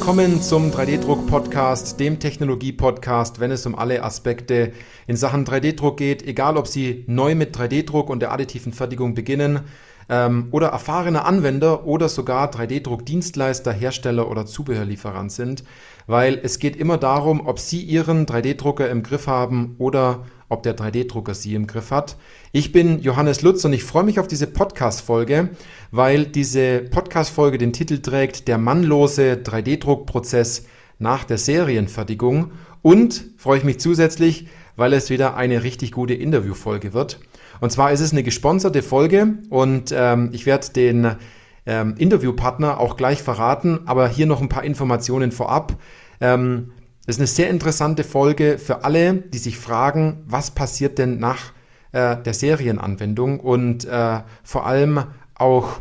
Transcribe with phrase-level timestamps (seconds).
[0.00, 4.72] Willkommen zum 3D-Druck-Podcast, dem Technologie-Podcast, wenn es um alle Aspekte
[5.06, 9.60] in Sachen 3D-Druck geht, egal ob Sie neu mit 3D-Druck und der additiven Fertigung beginnen
[10.10, 15.64] ähm, oder erfahrene Anwender oder sogar 3D-Druck-Dienstleister, Hersteller oder Zubehörlieferant sind,
[16.06, 20.76] weil es geht immer darum, ob Sie Ihren 3D-Drucker im Griff haben oder ob der
[20.76, 22.16] 3D-Drucker Sie im Griff hat.
[22.50, 25.50] Ich bin Johannes Lutz und ich freue mich auf diese Podcast-Folge,
[25.92, 30.64] weil diese Podcast-Folge den Titel trägt Der mannlose 3D-Druckprozess
[30.98, 32.50] nach der Serienfertigung
[32.82, 37.20] und freue ich mich zusätzlich, weil es wieder eine richtig gute Interviewfolge wird.
[37.60, 41.16] Und zwar ist es eine gesponserte Folge und ähm, ich werde den
[41.66, 45.76] ähm, Interviewpartner auch gleich verraten, aber hier noch ein paar Informationen vorab.
[46.20, 46.72] Ähm,
[47.06, 51.52] das ist eine sehr interessante Folge für alle, die sich fragen, was passiert denn nach
[51.92, 55.80] äh, der Serienanwendung und äh, vor allem auch,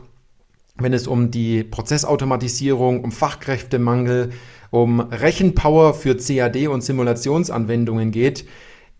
[0.75, 4.31] wenn es um die Prozessautomatisierung, um Fachkräftemangel,
[4.71, 8.45] um Rechenpower für CAD und Simulationsanwendungen geht.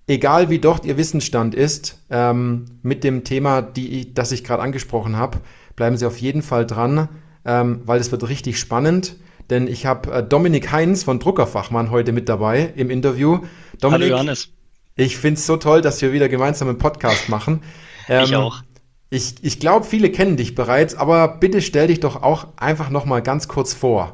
[0.10, 5.16] Egal wie dort Ihr Wissensstand ist, ähm, mit dem Thema, die, das ich gerade angesprochen
[5.16, 5.38] habe,
[5.76, 7.08] bleiben Sie auf jeden Fall dran,
[7.46, 9.16] ähm, weil es wird richtig spannend
[9.50, 13.40] denn ich habe äh, Dominik Heinz von Druckerfachmann heute mit dabei im Interview.
[13.82, 14.50] Dominik, Hallo Johannes.
[14.96, 17.62] Ich finde es so toll, dass wir wieder gemeinsam einen Podcast machen.
[18.12, 18.64] Ähm, ich auch.
[19.12, 23.22] Ich, ich glaube, viele kennen dich bereits, aber bitte stell dich doch auch einfach nochmal
[23.22, 24.14] ganz kurz vor.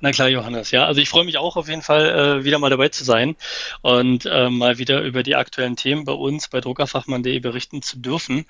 [0.00, 0.72] Na klar, Johannes.
[0.72, 3.34] Ja, also ich freue mich auch auf jeden Fall, äh, wieder mal dabei zu sein
[3.80, 8.44] und äh, mal wieder über die aktuellen Themen bei uns bei druckerfachmann.de berichten zu dürfen.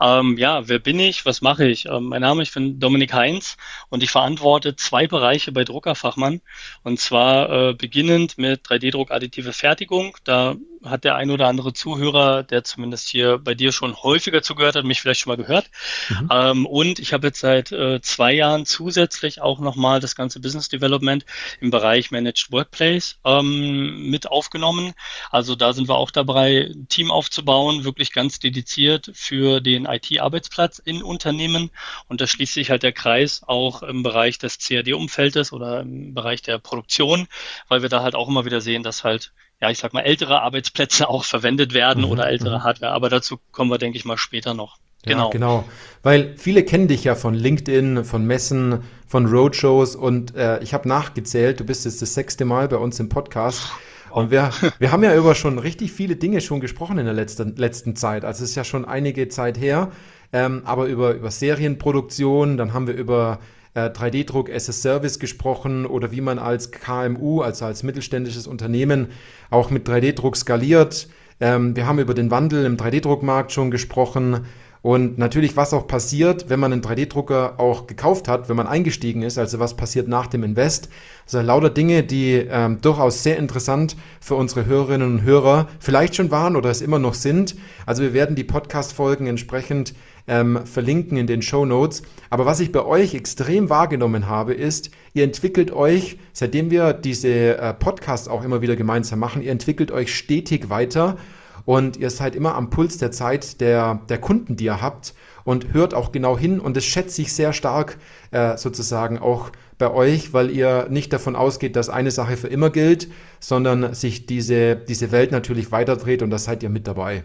[0.00, 1.26] Ähm, ja, wer bin ich?
[1.26, 1.86] Was mache ich?
[1.86, 3.56] Ähm, mein Name, ich bin Dominik Heinz
[3.88, 6.40] und ich verantworte zwei Bereiche bei Druckerfachmann
[6.84, 10.16] und zwar äh, beginnend mit 3D-Druck additive Fertigung.
[10.22, 14.76] Da hat der ein oder andere Zuhörer, der zumindest hier bei dir schon häufiger zugehört
[14.76, 15.70] hat, mich vielleicht schon mal gehört.
[16.08, 16.28] Mhm.
[16.30, 20.68] Ähm, und ich habe jetzt seit äh, zwei Jahren zusätzlich auch nochmal das ganze Business
[20.68, 21.24] Development
[21.60, 24.92] im Bereich Managed Workplace ähm, mit aufgenommen.
[25.30, 30.78] Also da sind wir auch dabei, ein Team aufzubauen, wirklich ganz dediziert für den IT-Arbeitsplatz
[30.78, 31.70] in Unternehmen.
[32.08, 36.42] Und da schließt sich halt der Kreis auch im Bereich des CAD-Umfeldes oder im Bereich
[36.42, 37.28] der Produktion,
[37.68, 40.42] weil wir da halt auch immer wieder sehen, dass halt ja, ich sag mal, ältere
[40.42, 42.10] Arbeitsplätze auch verwendet werden mhm.
[42.10, 42.64] oder ältere mhm.
[42.64, 42.92] Hardware.
[42.92, 44.78] Aber dazu kommen wir, denke ich mal, später noch.
[45.04, 45.26] Genau.
[45.26, 45.64] Ja, genau.
[46.02, 50.88] Weil viele kennen dich ja von LinkedIn, von Messen, von Roadshows und äh, ich habe
[50.88, 53.62] nachgezählt, du bist jetzt das sechste Mal bei uns im Podcast.
[54.10, 54.50] Und wir,
[54.80, 58.24] wir haben ja über schon richtig viele Dinge schon gesprochen in der letzten, letzten Zeit.
[58.24, 59.92] Also es ist ja schon einige Zeit her.
[60.32, 63.38] Ähm, aber über, über Serienproduktion, dann haben wir über
[63.74, 69.08] äh, 3D-Druck as a Service gesprochen oder wie man als KMU, also als mittelständisches Unternehmen,
[69.50, 71.08] auch mit 3D-Druck skaliert.
[71.40, 74.46] Ähm, wir haben über den Wandel im 3D-Druckmarkt schon gesprochen.
[74.82, 79.22] Und natürlich, was auch passiert, wenn man einen 3D-Drucker auch gekauft hat, wenn man eingestiegen
[79.22, 80.88] ist, also was passiert nach dem Invest.
[81.24, 86.32] Also lauter Dinge, die ähm, durchaus sehr interessant für unsere Hörerinnen und Hörer vielleicht schon
[86.32, 87.54] waren oder es immer noch sind.
[87.86, 89.94] Also wir werden die Podcast-Folgen entsprechend
[90.26, 92.02] ähm, verlinken in den Show Notes.
[92.30, 97.58] Aber was ich bei euch extrem wahrgenommen habe, ist, ihr entwickelt euch, seitdem wir diese
[97.58, 101.16] äh, Podcasts auch immer wieder gemeinsam machen, ihr entwickelt euch stetig weiter
[101.64, 105.72] und ihr seid immer am Puls der Zeit der, der Kunden, die ihr habt und
[105.72, 107.98] hört auch genau hin und das schätze ich sehr stark
[108.30, 112.70] äh, sozusagen auch bei euch, weil ihr nicht davon ausgeht, dass eine Sache für immer
[112.70, 113.08] gilt,
[113.40, 117.24] sondern sich diese, diese Welt natürlich weiterdreht und da seid ihr mit dabei.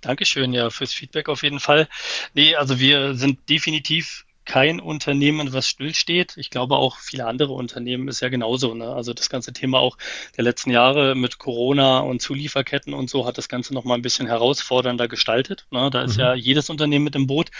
[0.00, 1.88] Dankeschön, ja, fürs Feedback auf jeden Fall.
[2.34, 6.32] Nee, also wir sind definitiv kein Unternehmen, was stillsteht.
[6.36, 8.74] Ich glaube auch viele andere Unternehmen ist ja genauso.
[8.74, 8.92] Ne?
[8.92, 9.96] Also das ganze Thema auch
[10.36, 14.02] der letzten Jahre mit Corona und Zulieferketten und so hat das Ganze noch mal ein
[14.02, 15.66] bisschen herausfordernder gestaltet.
[15.70, 15.88] Ne?
[15.92, 16.20] Da ist mhm.
[16.20, 17.52] ja jedes Unternehmen mit im Boot.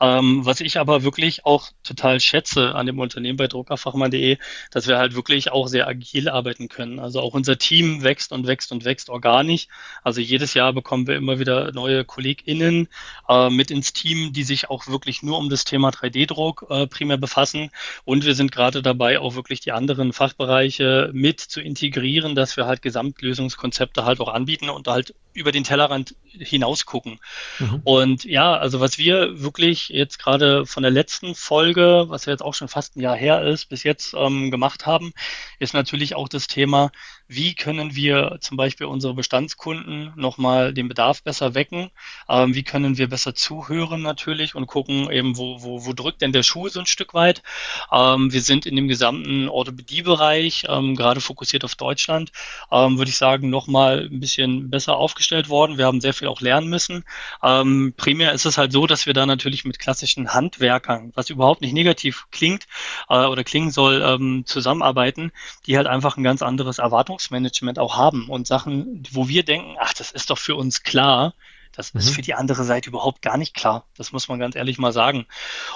[0.00, 4.36] Ähm, was ich aber wirklich auch total schätze an dem Unternehmen bei druckerfachmann.de,
[4.72, 6.98] dass wir halt wirklich auch sehr agil arbeiten können.
[6.98, 9.68] Also auch unser Team wächst und wächst und wächst organisch.
[10.02, 12.88] Also jedes Jahr bekommen wir immer wieder neue KollegInnen
[13.28, 16.86] äh, mit ins Team, die sich auch wirklich nur um das Thema 3D Druck äh,
[16.86, 17.70] primär befassen.
[18.04, 22.66] Und wir sind gerade dabei, auch wirklich die anderen Fachbereiche mit zu integrieren, dass wir
[22.66, 27.18] halt Gesamtlösungskonzepte halt auch anbieten und halt über den Tellerrand hinaus gucken.
[27.58, 27.80] Mhm.
[27.84, 32.42] Und ja, also was wir wirklich jetzt gerade von der letzten Folge, was ja jetzt
[32.42, 35.12] auch schon fast ein Jahr her ist, bis jetzt ähm, gemacht haben,
[35.58, 36.90] ist natürlich auch das Thema,
[37.28, 41.90] wie können wir zum Beispiel unsere Bestandskunden nochmal den Bedarf besser wecken?
[42.28, 46.32] Ähm, wie können wir besser zuhören natürlich und gucken eben, wo, wo, wo drückt denn
[46.32, 47.42] der Schuh so ein Stück weit.
[47.90, 52.32] Ähm, wir sind in dem gesamten Orthopädiebereich, ähm, gerade fokussiert auf Deutschland,
[52.70, 55.78] ähm, würde ich sagen, nochmal ein bisschen besser aufgestellt worden.
[55.78, 57.04] Wir haben sehr viel auch lernen müssen.
[57.42, 61.60] Ähm, primär ist es halt so, dass wir da natürlich mit klassischen Handwerkern, was überhaupt
[61.60, 62.66] nicht negativ klingt
[63.08, 65.32] äh, oder klingen soll, ähm, zusammenarbeiten,
[65.66, 66.80] die halt einfach ein ganz anderes
[67.12, 71.34] Erwartungsmanagement auch haben und Sachen, wo wir denken, ach, das ist doch für uns klar,
[71.72, 72.00] das mhm.
[72.00, 73.86] ist für die andere Seite überhaupt gar nicht klar.
[73.96, 75.26] Das muss man ganz ehrlich mal sagen.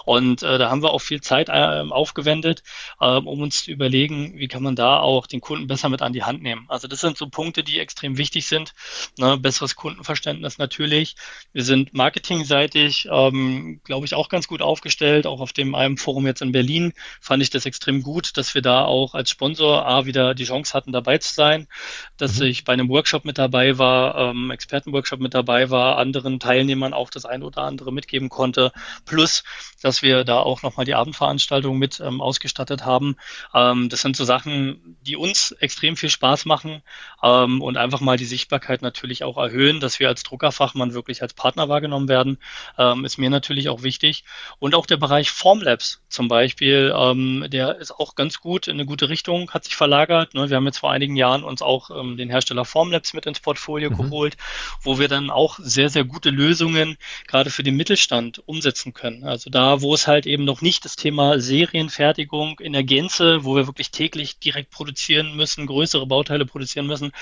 [0.04, 2.62] Und äh, da haben wir auch viel Zeit äh, aufgewendet,
[3.00, 6.12] äh, um uns zu überlegen, wie kann man da auch den Kunden besser mit an
[6.12, 6.66] die Hand nehmen.
[6.68, 8.74] Also das sind so Punkte, die extrem wichtig sind.
[9.18, 11.16] Ne, besseres Kundenverständnis natürlich.
[11.52, 15.26] Wir sind marketingseitig, ähm, glaube ich, auch ganz gut aufgestellt.
[15.26, 18.62] Auch auf dem einem Forum jetzt in Berlin fand ich das extrem gut, dass wir
[18.62, 21.68] da auch als Sponsor A wieder die Chance hatten, dabei zu sein,
[22.16, 22.46] dass mhm.
[22.46, 27.10] ich bei einem Workshop mit dabei war, ähm, Expertenworkshop mit dabei war, anderen Teilnehmern auch
[27.10, 28.72] das ein oder andere mitgeben konnte.
[29.04, 29.44] Plus,
[29.82, 33.16] dass wir da auch nochmal die Abendveranstaltung mit ähm, ausgestattet haben.
[33.54, 36.82] Ähm, das sind so Sachen, die uns extrem viel Spaß machen
[37.22, 41.34] ähm, und einfach mal die Sichtbarkeit natürlich auch erhöhen, dass wir als Druckerfachmann wirklich als
[41.34, 42.38] Partner wahrgenommen werden,
[42.78, 44.24] ähm, ist mir natürlich auch wichtig.
[44.58, 48.86] Und auch der Bereich Formlabs zum Beispiel, ähm, der ist auch ganz gut in eine
[48.86, 50.34] gute Richtung, hat sich verlagert.
[50.34, 50.50] Ne?
[50.50, 53.90] Wir haben jetzt vor einigen Jahren uns auch ähm, den Hersteller Formlabs mit ins Portfolio
[53.90, 53.96] mhm.
[53.96, 54.36] geholt,
[54.82, 56.96] wo wir dann auch sehr, sehr gute Lösungen
[57.28, 59.22] gerade für den Mittelstand umsetzen können.
[59.22, 63.54] Also da, wo es halt eben noch nicht das Thema Serienfertigung in der Gänze, wo
[63.54, 67.12] wir wirklich täglich direkt produzieren müssen, größere Bauteile produzieren müssen,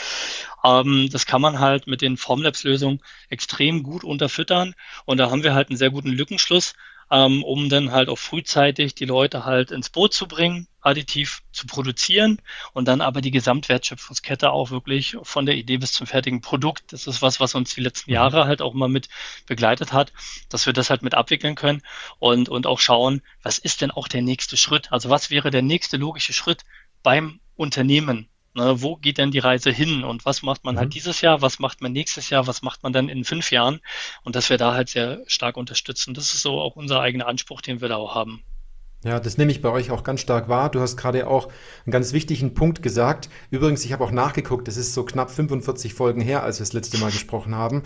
[0.64, 4.74] ähm, das kann man halt mit den Formlabs-Lösungen extrem gut unterfüttern.
[5.04, 6.74] Und da haben wir halt einen sehr guten Lückenschluss
[7.10, 11.66] ähm, um dann halt auch frühzeitig die Leute halt ins Boot zu bringen, additiv zu
[11.66, 12.40] produzieren
[12.72, 16.92] und dann aber die Gesamtwertschöpfungskette auch wirklich von der Idee bis zum fertigen Produkt.
[16.92, 18.16] Das ist was, was uns die letzten mhm.
[18.16, 19.08] Jahre halt auch mal mit
[19.46, 20.12] begleitet hat,
[20.48, 21.82] dass wir das halt mit abwickeln können
[22.18, 24.92] und, und auch schauen, was ist denn auch der nächste Schritt?
[24.92, 26.64] Also was wäre der nächste logische Schritt
[27.02, 28.28] beim Unternehmen?
[28.56, 30.86] Ne, wo geht denn die Reise hin und was macht man halt mhm.
[30.86, 33.80] halt dieses Jahr, was macht man nächstes Jahr, was macht man dann in fünf Jahren
[34.22, 36.14] und dass wir da halt sehr stark unterstützen.
[36.14, 38.44] Das ist so auch unser eigener Anspruch, den wir da auch haben.
[39.04, 40.70] Ja, das nehme ich bei euch auch ganz stark wahr.
[40.70, 41.48] Du hast gerade auch
[41.84, 43.28] einen ganz wichtigen Punkt gesagt.
[43.50, 46.72] Übrigens, ich habe auch nachgeguckt, es ist so knapp 45 Folgen her, als wir das
[46.72, 47.82] letzte Mal gesprochen haben.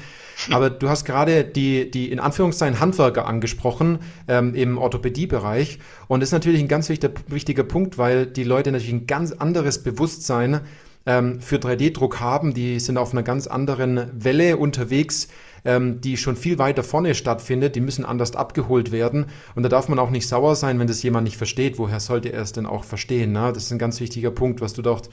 [0.53, 3.99] Aber du hast gerade die, die in Anführungszeichen Handwerker angesprochen
[4.29, 5.81] ähm, im Orthopädiebereich.
[6.07, 9.33] Und das ist natürlich ein ganz wichtiger, wichtiger Punkt, weil die Leute natürlich ein ganz
[9.33, 10.61] anderes Bewusstsein
[11.05, 12.55] ähm, für 3D-Druck haben.
[12.55, 15.27] Die sind auf einer ganz anderen Welle unterwegs
[15.69, 19.27] ähm, die schon viel weiter vorne stattfindet, die müssen anders abgeholt werden.
[19.55, 21.79] Und da darf man auch nicht sauer sein, wenn das jemand nicht versteht.
[21.79, 23.33] Woher sollte er es denn auch verstehen?
[23.33, 23.53] Ne?
[23.53, 25.11] Das ist ein ganz wichtiger Punkt, was du dort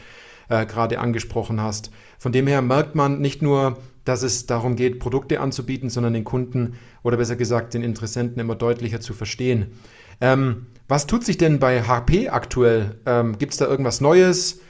[0.47, 1.91] äh, gerade angesprochen hast.
[2.17, 6.23] Von dem her merkt man nicht nur, dass es darum geht, Produkte anzubieten, sondern den
[6.23, 9.73] Kunden oder besser gesagt den Interessenten immer deutlicher zu verstehen.
[10.21, 12.95] Ähm, was tut sich denn bei HP aktuell?
[13.05, 14.61] Ähm, Gibt es da irgendwas Neues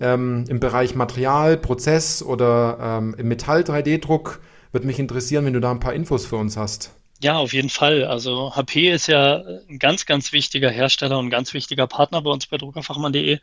[0.00, 4.40] ähm, im Bereich Material, Prozess oder ähm, im Metall-3D-Druck?
[4.74, 6.90] Würde mich interessieren, wenn du da ein paar Infos für uns hast.
[7.22, 8.02] Ja, auf jeden Fall.
[8.04, 9.36] Also HP ist ja
[9.68, 13.38] ein ganz, ganz wichtiger Hersteller und ein ganz wichtiger Partner bei uns bei Druckerfachmann.de.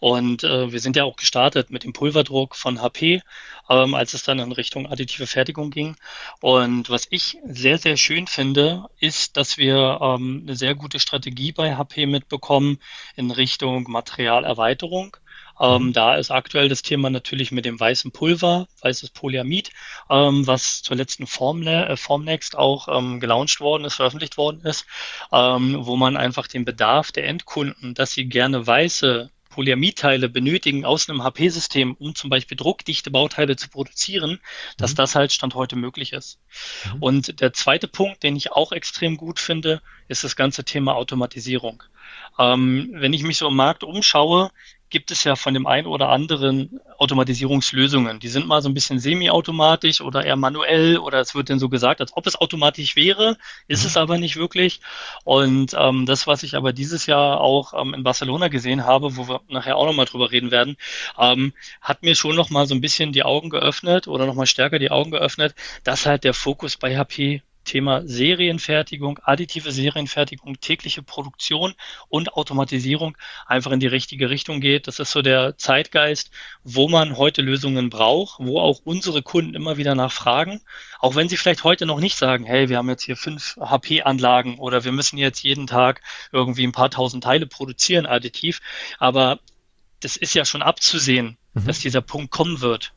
[0.00, 3.22] Und äh, wir sind ja auch gestartet mit dem Pulverdruck von HP,
[3.70, 5.94] ähm, als es dann in Richtung additive Fertigung ging.
[6.40, 11.52] Und was ich sehr, sehr schön finde, ist, dass wir ähm, eine sehr gute Strategie
[11.52, 12.80] bei HP mitbekommen
[13.14, 15.16] in Richtung Materialerweiterung.
[15.62, 15.92] Ähm, mhm.
[15.92, 19.70] da ist aktuell das Thema natürlich mit dem weißen Pulver, weißes Polyamid,
[20.10, 24.86] ähm, was zur letzten Form, äh, Formnext auch ähm, gelauncht worden ist, veröffentlicht worden ist,
[25.30, 31.08] ähm, wo man einfach den Bedarf der Endkunden, dass sie gerne weiße Polyamidteile benötigen aus
[31.08, 34.40] einem HP-System, um zum Beispiel druckdichte Bauteile zu produzieren,
[34.78, 34.96] dass mhm.
[34.96, 36.40] das halt Stand heute möglich ist.
[36.86, 37.02] Mhm.
[37.02, 41.82] Und der zweite Punkt, den ich auch extrem gut finde, ist das ganze Thema Automatisierung.
[42.38, 44.50] Ähm, wenn ich mich so im Markt umschaue,
[44.92, 48.20] gibt es ja von dem einen oder anderen Automatisierungslösungen.
[48.20, 51.70] Die sind mal so ein bisschen semi-automatisch oder eher manuell oder es wird dann so
[51.70, 53.86] gesagt, als ob es automatisch wäre, ist mhm.
[53.88, 54.80] es aber nicht wirklich.
[55.24, 59.26] Und ähm, das, was ich aber dieses Jahr auch ähm, in Barcelona gesehen habe, wo
[59.28, 60.76] wir nachher auch nochmal drüber reden werden,
[61.18, 64.90] ähm, hat mir schon nochmal so ein bisschen die Augen geöffnet oder nochmal stärker die
[64.90, 71.74] Augen geöffnet, dass halt der Fokus bei HP Thema Serienfertigung, additive Serienfertigung, tägliche Produktion
[72.08, 73.16] und Automatisierung
[73.46, 74.86] einfach in die richtige Richtung geht.
[74.86, 76.30] Das ist so der Zeitgeist,
[76.64, 80.60] wo man heute Lösungen braucht, wo auch unsere Kunden immer wieder nachfragen,
[81.00, 84.58] auch wenn sie vielleicht heute noch nicht sagen, hey, wir haben jetzt hier fünf HP-Anlagen
[84.58, 86.02] oder wir müssen jetzt jeden Tag
[86.32, 88.60] irgendwie ein paar tausend Teile produzieren additiv,
[88.98, 89.38] aber
[90.00, 91.66] das ist ja schon abzusehen, mhm.
[91.66, 92.92] dass dieser Punkt kommen wird.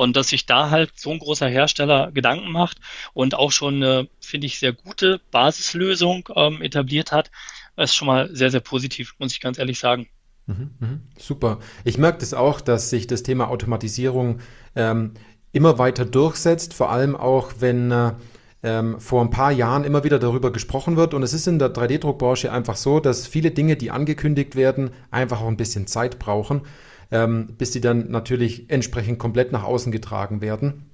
[0.00, 2.78] Und dass sich da halt so ein großer Hersteller Gedanken macht
[3.12, 7.30] und auch schon eine, finde ich, sehr gute Basislösung ähm, etabliert hat,
[7.76, 10.08] ist schon mal sehr, sehr positiv, muss ich ganz ehrlich sagen.
[10.46, 11.00] Mhm, mhm.
[11.18, 11.58] super.
[11.84, 14.40] Ich merke das auch, dass sich das Thema Automatisierung
[14.74, 15.12] ähm,
[15.52, 18.12] immer weiter durchsetzt, vor allem auch, wenn äh,
[18.62, 21.14] ähm, vor ein paar Jahren immer wieder darüber gesprochen wird.
[21.14, 25.40] Und es ist in der 3D-Druckbranche einfach so, dass viele Dinge, die angekündigt werden, einfach
[25.40, 26.62] auch ein bisschen Zeit brauchen,
[27.10, 30.90] ähm, bis sie dann natürlich entsprechend komplett nach außen getragen werden.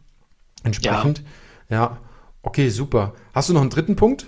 [0.62, 1.22] Entsprechend.
[1.68, 1.76] Ja.
[1.76, 1.98] ja.
[2.42, 3.14] Okay, super.
[3.34, 4.26] Hast du noch einen dritten Punkt?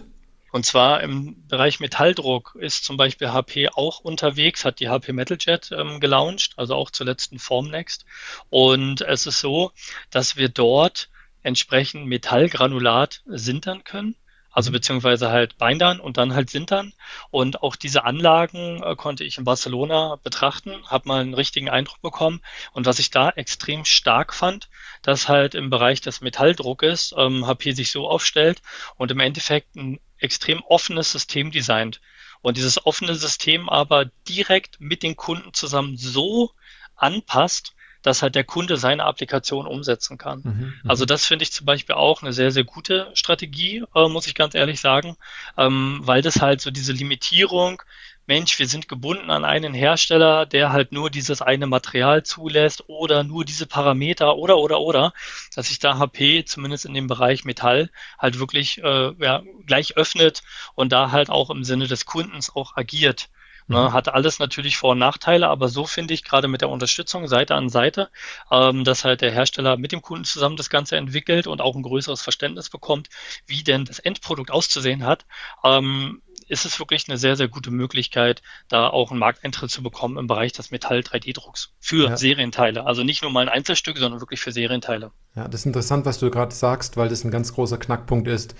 [0.50, 5.70] Und zwar im Bereich Metalldruck ist zum Beispiel HP auch unterwegs, hat die HP Metaljet
[5.72, 8.06] ähm, gelauncht, also auch zur letzten Formnext.
[8.48, 9.72] Und es ist so,
[10.10, 11.10] dass wir dort
[11.48, 14.14] entsprechend Metallgranulat sintern können.
[14.50, 14.74] Also mhm.
[14.74, 16.92] beziehungsweise halt bindern und dann halt sintern.
[17.30, 22.00] Und auch diese Anlagen äh, konnte ich in Barcelona betrachten, habe mal einen richtigen Eindruck
[22.02, 22.40] bekommen.
[22.72, 24.68] Und was ich da extrem stark fand,
[25.02, 28.62] dass halt im Bereich des Metalldruckes ähm, HP sich so aufstellt
[28.96, 32.00] und im Endeffekt ein extrem offenes System designt.
[32.40, 36.52] Und dieses offene System aber direkt mit den Kunden zusammen so
[36.96, 40.40] anpasst, dass halt der Kunde seine Applikation umsetzen kann.
[40.44, 40.50] Mhm,
[40.82, 40.90] mhm.
[40.90, 44.34] also das finde ich zum Beispiel auch eine sehr, sehr gute Strategie, äh, muss ich
[44.34, 45.16] ganz ehrlich sagen,
[45.56, 47.82] ähm, weil das halt so diese Limitierung,
[48.28, 53.24] Mensch, wir sind gebunden an einen Hersteller, der halt nur dieses eine Material zulässt oder
[53.24, 55.14] nur diese Parameter oder oder oder,
[55.54, 60.42] dass sich da HP zumindest in dem Bereich Metall halt wirklich äh, ja, gleich öffnet
[60.74, 63.30] und da halt auch im Sinne des Kundens auch agiert.
[63.70, 63.92] Ne, mhm.
[63.92, 67.54] hat alles natürlich Vor- und Nachteile, aber so finde ich gerade mit der Unterstützung Seite
[67.54, 68.08] an Seite,
[68.50, 71.82] ähm, dass halt der Hersteller mit dem Kunden zusammen das Ganze entwickelt und auch ein
[71.82, 73.10] größeres Verständnis bekommt,
[73.46, 75.26] wie denn das Endprodukt auszusehen hat,
[75.64, 80.16] ähm, ist es wirklich eine sehr, sehr gute Möglichkeit, da auch einen Markteintritt zu bekommen
[80.16, 82.16] im Bereich des Metall-3D-Drucks für ja.
[82.16, 82.86] Serienteile.
[82.86, 85.12] Also nicht nur mal ein Einzelstück, sondern wirklich für Serienteile.
[85.36, 88.54] Ja, das ist interessant, was du gerade sagst, weil das ein ganz großer Knackpunkt ist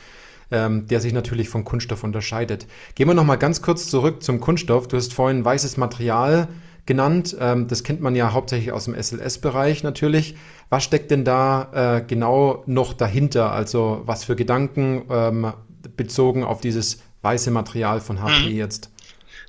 [0.50, 2.67] ähm, der sich natürlich vom Kunststoff unterscheidet.
[2.95, 4.88] Gehen wir nochmal ganz kurz zurück zum Kunststoff.
[4.88, 6.49] Du hast vorhin weißes Material
[6.87, 7.37] genannt.
[7.38, 10.37] Ähm, das kennt man ja hauptsächlich aus dem SLS-Bereich natürlich.
[10.71, 13.52] Was steckt denn da äh, genau noch dahinter?
[13.52, 15.52] Also was für Gedanken ähm,
[15.97, 18.57] bezogen auf dieses weiße Material von HP mhm.
[18.57, 18.90] jetzt?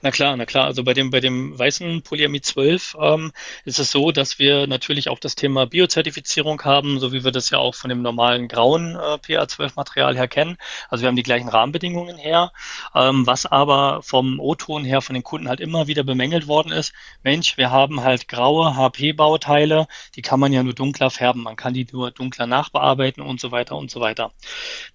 [0.01, 0.65] Na klar, na klar.
[0.65, 3.31] Also bei dem, bei dem weißen Polyamid 12 ähm,
[3.65, 7.49] ist es so, dass wir natürlich auch das Thema Biozertifizierung haben, so wie wir das
[7.49, 10.57] ja auch von dem normalen grauen äh, PA12-Material her kennen.
[10.87, 12.53] Also wir haben die gleichen Rahmenbedingungen her.
[12.95, 16.93] Ähm, was aber vom O-Ton her von den Kunden halt immer wieder bemängelt worden ist,
[17.23, 21.73] Mensch, wir haben halt graue HP-Bauteile, die kann man ja nur dunkler färben, man kann
[21.73, 24.31] die nur dunkler nachbearbeiten und so weiter und so weiter.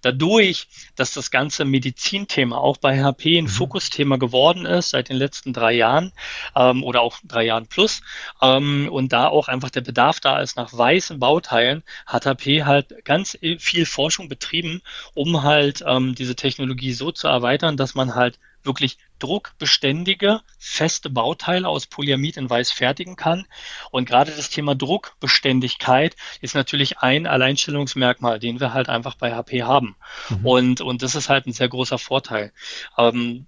[0.01, 3.49] Dadurch, dass das ganze Medizinthema auch bei HP ein mhm.
[3.49, 6.13] Fokusthema geworden ist, seit den letzten drei Jahren
[6.55, 8.01] ähm, oder auch drei Jahren plus.
[8.41, 13.03] Ähm, und da auch einfach der Bedarf da ist nach weißen Bauteilen, hat HP halt
[13.03, 14.81] ganz viel Forschung betrieben,
[15.13, 21.67] um halt ähm, diese Technologie so zu erweitern, dass man halt wirklich druckbeständige, feste Bauteile
[21.67, 23.45] aus Polyamid in Weiß fertigen kann.
[23.91, 29.63] Und gerade das Thema Druckbeständigkeit ist natürlich ein Alleinstellungsmerkmal, den wir halt einfach bei HP
[29.63, 29.95] haben.
[30.29, 30.45] Mhm.
[30.45, 32.51] Und, und das ist halt ein sehr großer Vorteil.
[32.97, 33.45] Ähm,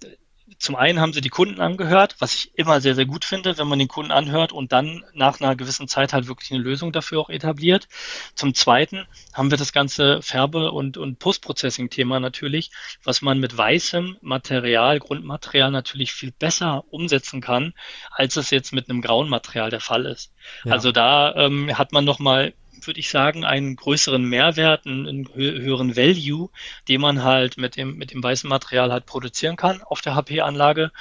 [0.58, 3.68] zum einen haben sie die Kunden angehört, was ich immer sehr, sehr gut finde, wenn
[3.68, 7.20] man den Kunden anhört und dann nach einer gewissen Zeit halt wirklich eine Lösung dafür
[7.20, 7.88] auch etabliert.
[8.34, 12.70] Zum zweiten haben wir das ganze Färbe- und, und Post-Processing-Thema natürlich,
[13.04, 17.74] was man mit weißem Material, Grundmaterial natürlich viel besser umsetzen kann,
[18.10, 20.32] als es jetzt mit einem grauen Material der Fall ist.
[20.64, 20.72] Ja.
[20.72, 22.54] Also da ähm, hat man nochmal
[22.86, 26.50] würde ich sagen, einen größeren Mehrwert, einen, höheren Value,
[26.88, 30.92] den man halt mit dem, mit dem weißen Material halt produzieren kann auf der HP-Anlage.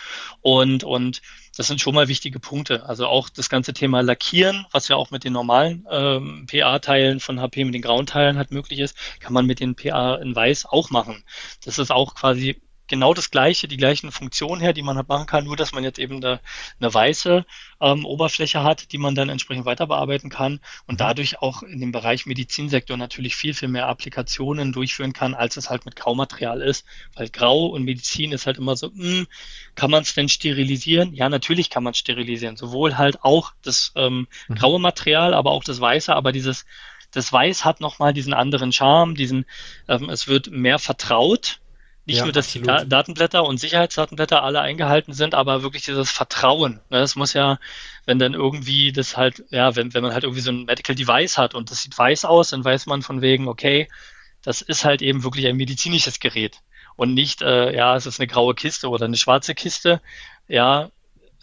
[0.42, 1.22] Und, und
[1.58, 2.86] das sind schon mal wichtige Punkte.
[2.86, 7.42] Also auch das ganze Thema Lackieren, was ja auch mit den normalen ähm, PA-Teilen von
[7.42, 10.66] HP, mit den grauen Teilen halt möglich ist, kann man mit den PA in Weiß
[10.66, 11.24] auch machen.
[11.66, 15.26] Das ist auch quasi genau das gleiche, die gleichen Funktionen her, die man halt machen
[15.26, 16.40] kann, nur dass man jetzt eben da
[16.80, 17.46] eine weiße
[17.82, 20.98] ähm, Oberfläche hat, die man dann entsprechend weiter bearbeiten kann und mhm.
[20.98, 25.70] dadurch auch in dem Bereich Medizinsektor natürlich viel, viel mehr Applikationen durchführen kann, als es
[25.70, 26.86] halt mit Graumaterial ist.
[27.16, 29.28] Weil Grau und Medizin ist halt immer so, mh, hm,
[29.76, 31.14] kann man es denn sterilisieren?
[31.14, 32.58] Ja, natürlich kann man es sterilisieren.
[32.58, 34.56] Sowohl halt auch das ähm, mhm.
[34.56, 36.66] graue Material, aber auch das weiße, aber dieses
[37.12, 39.46] das Weiß hat nochmal diesen anderen Charme, diesen,
[39.88, 41.60] ähm, es wird mehr vertraut,
[42.08, 42.84] nicht ja, nur, dass absolut.
[42.84, 46.80] die Datenblätter und Sicherheitsdatenblätter alle eingehalten sind, aber wirklich dieses Vertrauen.
[46.90, 47.00] Ne?
[47.00, 47.60] Das muss ja,
[48.06, 51.38] wenn dann irgendwie das halt, ja, wenn, wenn man halt irgendwie so ein Medical Device
[51.38, 53.90] hat und das sieht weiß aus, dann weiß man von wegen, okay,
[54.42, 56.62] das ist halt eben wirklich ein medizinisches Gerät
[56.96, 60.02] und nicht, äh, ja, es ist eine graue Kiste oder eine schwarze Kiste.
[60.48, 60.90] Ja,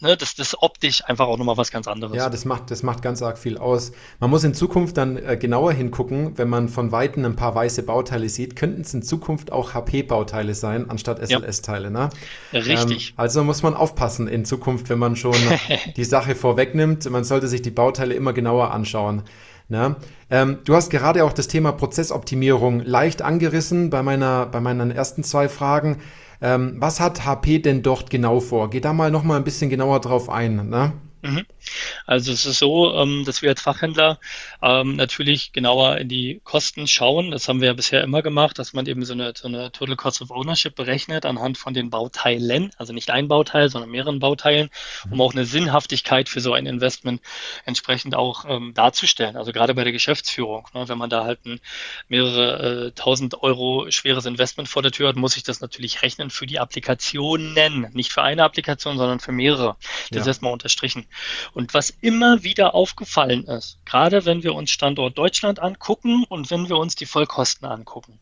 [0.00, 2.16] ne, das, das optisch einfach auch nochmal was ganz anderes.
[2.16, 3.92] Ja, das macht, das macht ganz arg viel aus.
[4.20, 7.82] Man muss in Zukunft dann äh, genauer hingucken, wenn man von Weitem ein paar weiße
[7.82, 11.90] Bauteile sieht, könnten es in Zukunft auch HP-Bauteile sein, anstatt SLS-Teile.
[11.90, 12.10] Ne?
[12.52, 13.10] Richtig.
[13.10, 15.36] Ähm, also muss man aufpassen in Zukunft, wenn man schon
[15.96, 17.08] die Sache vorwegnimmt.
[17.10, 19.22] Man sollte sich die Bauteile immer genauer anschauen.
[19.68, 19.96] Ne?
[20.30, 25.24] Ähm, du hast gerade auch das Thema Prozessoptimierung leicht angerissen bei, meiner, bei meinen ersten
[25.24, 25.98] zwei Fragen.
[26.44, 28.68] Ähm, was hat HP denn dort genau vor?
[28.68, 30.68] Geh da mal noch mal ein bisschen genauer drauf ein.
[30.68, 30.92] Ne?
[31.25, 31.47] Mhm.
[32.07, 34.19] Also es ist so, ähm, dass wir als Fachhändler
[34.62, 37.31] ähm, natürlich genauer in die Kosten schauen.
[37.31, 39.97] Das haben wir ja bisher immer gemacht, dass man eben so eine, so eine Total
[39.97, 44.69] Cost of Ownership berechnet anhand von den Bauteilen, also nicht ein Bauteil, sondern mehreren Bauteilen,
[45.11, 47.23] um auch eine Sinnhaftigkeit für so ein Investment
[47.64, 49.37] entsprechend auch ähm, darzustellen.
[49.37, 51.61] Also gerade bei der Geschäftsführung, ne, wenn man da halt ein
[52.09, 56.28] mehrere äh, tausend Euro schweres Investment vor der Tür hat, muss ich das natürlich rechnen
[56.28, 59.76] für die Applikationen, nicht für eine Applikation, sondern für mehrere.
[60.11, 60.21] Das ja.
[60.21, 61.07] ist erstmal unterstrichen.
[61.52, 66.68] Und was immer wieder aufgefallen ist, gerade wenn wir uns Standort Deutschland angucken und wenn
[66.68, 68.18] wir uns die Vollkosten angucken,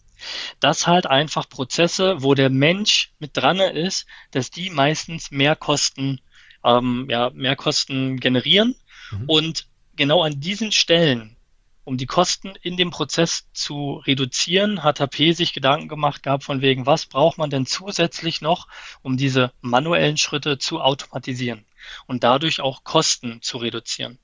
[0.61, 6.21] dass halt einfach Prozesse, wo der Mensch mit dran ist, dass die meistens mehr Kosten,
[6.65, 8.77] ähm, ja, mehr Kosten generieren.
[9.11, 9.25] Mhm.
[9.27, 11.37] Und genau an diesen Stellen,
[11.85, 16.61] um die Kosten in dem Prozess zu reduzieren, hat HP sich Gedanken gemacht gehabt von
[16.61, 18.69] wegen, was braucht man denn zusätzlich noch,
[19.03, 21.65] um diese manuellen Schritte zu automatisieren
[22.07, 24.19] und dadurch auch Kosten zu reduzieren.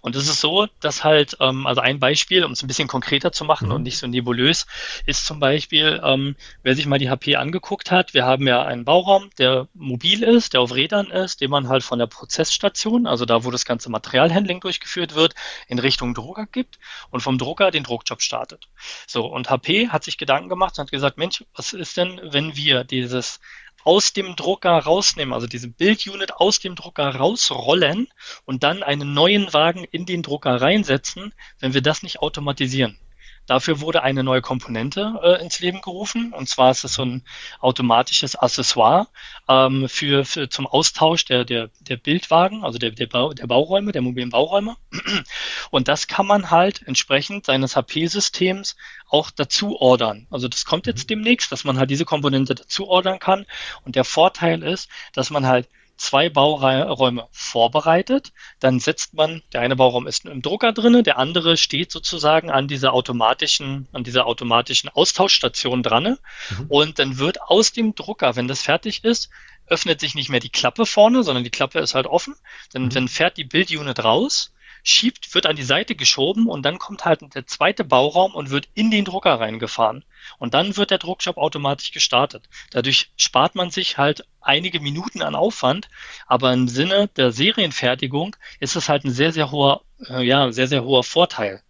[0.00, 3.32] Und es ist so, dass halt, ähm, also ein Beispiel, um es ein bisschen konkreter
[3.32, 3.74] zu machen mhm.
[3.74, 4.66] und nicht so nebulös,
[5.06, 8.84] ist zum Beispiel, ähm, wer sich mal die HP angeguckt hat, wir haben ja einen
[8.84, 13.24] Bauraum, der mobil ist, der auf Rädern ist, den man halt von der Prozessstation, also
[13.24, 15.34] da, wo das ganze Materialhandling durchgeführt wird,
[15.66, 16.78] in Richtung Drucker gibt
[17.10, 18.68] und vom Drucker den Druckjob startet.
[19.06, 22.56] So, und HP hat sich Gedanken gemacht und hat gesagt, Mensch, was ist denn, wenn
[22.56, 23.40] wir dieses
[23.84, 28.08] aus dem Drucker rausnehmen, also diese Bildunit aus dem Drucker rausrollen
[28.44, 32.98] und dann einen neuen Wagen in den Drucker reinsetzen, wenn wir das nicht automatisieren.
[33.48, 36.34] Dafür wurde eine neue Komponente äh, ins Leben gerufen.
[36.34, 37.24] Und zwar ist es so ein
[37.60, 39.08] automatisches Accessoire
[39.48, 43.92] ähm, für, für zum Austausch der, der, der Bildwagen, also der, der, Bau, der Bauräume,
[43.92, 44.76] der mobilen Bauräume.
[45.70, 48.76] Und das kann man halt entsprechend seines HP-Systems
[49.08, 50.26] auch dazu ordern.
[50.30, 51.14] Also das kommt jetzt mhm.
[51.14, 53.46] demnächst, dass man halt diese Komponente dazu ordern kann.
[53.86, 58.32] Und der Vorteil ist, dass man halt zwei Bauräume vorbereitet.
[58.60, 62.68] Dann setzt man, der eine Bauraum ist im Drucker drinne, der andere steht sozusagen an
[62.68, 66.16] dieser automatischen, an dieser automatischen Austauschstation dran.
[66.50, 66.66] Mhm.
[66.68, 69.28] Und dann wird aus dem Drucker, wenn das fertig ist,
[69.66, 72.34] öffnet sich nicht mehr die Klappe vorne, sondern die Klappe ist halt offen.
[72.72, 72.90] Dann, mhm.
[72.90, 77.34] dann fährt die Bildunit raus schiebt, wird an die Seite geschoben und dann kommt halt
[77.34, 80.04] der zweite Bauraum und wird in den Drucker reingefahren.
[80.38, 82.48] Und dann wird der Druckjob automatisch gestartet.
[82.70, 85.88] Dadurch spart man sich halt einige Minuten an Aufwand,
[86.26, 90.68] aber im Sinne der Serienfertigung ist es halt ein sehr, sehr hoher, äh, ja, sehr,
[90.68, 91.62] sehr hoher Vorteil.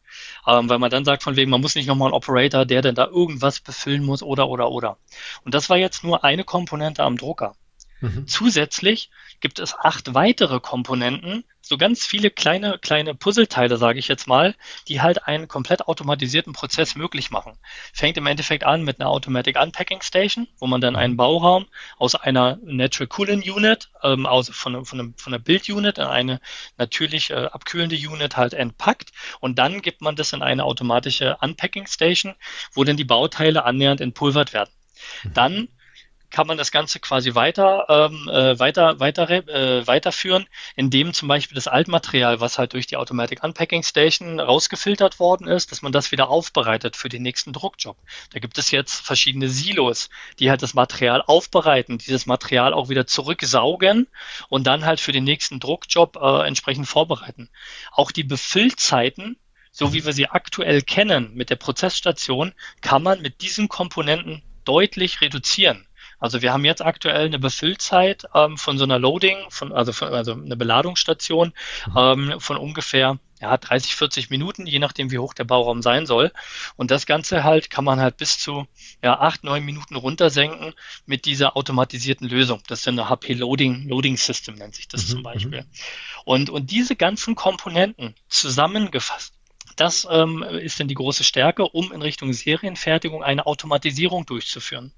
[0.46, 2.94] Ähm, weil man dann sagt von wegen, man muss nicht nochmal einen Operator, der denn
[2.94, 4.98] da irgendwas befüllen muss oder, oder, oder.
[5.44, 7.54] Und das war jetzt nur eine Komponente am Drucker.
[8.00, 8.26] Mhm.
[8.26, 14.26] Zusätzlich gibt es acht weitere Komponenten, so ganz viele kleine, kleine Puzzleteile, sage ich jetzt
[14.26, 14.54] mal,
[14.88, 17.58] die halt einen komplett automatisierten Prozess möglich machen.
[17.92, 21.66] Fängt im Endeffekt an mit einer Automatic Unpacking Station, wo man dann einen Bauraum
[21.98, 26.04] aus einer Natural Cooling Unit, ähm, aus, von, von, einem, von einer Build Unit in
[26.04, 26.40] eine
[26.78, 31.87] natürlich äh, abkühlende Unit halt entpackt und dann gibt man das in eine automatische Unpacking
[31.87, 32.34] Station,
[32.72, 34.70] wo dann die Bauteile annähernd entpulvert werden.
[35.22, 35.34] Mhm.
[35.34, 35.68] Dann
[36.30, 41.54] kann man das Ganze quasi weiter, ähm, äh, weiter, weiter, äh, weiterführen, indem zum Beispiel
[41.54, 46.12] das Altmaterial, was halt durch die Automatic Unpacking Station rausgefiltert worden ist, dass man das
[46.12, 47.96] wieder aufbereitet für den nächsten Druckjob.
[48.32, 53.06] Da gibt es jetzt verschiedene Silos, die halt das Material aufbereiten, dieses Material auch wieder
[53.06, 54.06] zurücksaugen
[54.48, 57.48] und dann halt für den nächsten Druckjob äh, entsprechend vorbereiten.
[57.92, 59.36] Auch die Befüllzeiten
[59.70, 65.20] so wie wir sie aktuell kennen mit der Prozessstation, kann man mit diesen Komponenten deutlich
[65.20, 65.88] reduzieren.
[66.18, 70.09] Also wir haben jetzt aktuell eine Befüllzeit ähm, von so einer Loading, von, also, von,
[70.09, 71.52] also eine Beladungsstation
[71.87, 71.96] mhm.
[71.96, 76.33] ähm, von ungefähr ja, 30, 40 Minuten, je nachdem, wie hoch der Bauraum sein soll.
[76.76, 78.66] Und das Ganze halt kann man halt bis zu
[79.02, 80.74] ja, 8, 9 Minuten runtersenken
[81.07, 82.62] mit dieser automatisierten Lösung.
[82.66, 85.12] Das ist eine HP Loading, Loading System nennt sich das mhm.
[85.12, 85.61] zum Beispiel.
[85.62, 85.66] Mhm.
[86.24, 89.35] Und, und diese ganzen Komponenten zusammengefasst,
[89.76, 94.92] das ähm, ist dann die große Stärke, um in Richtung Serienfertigung eine Automatisierung durchzuführen.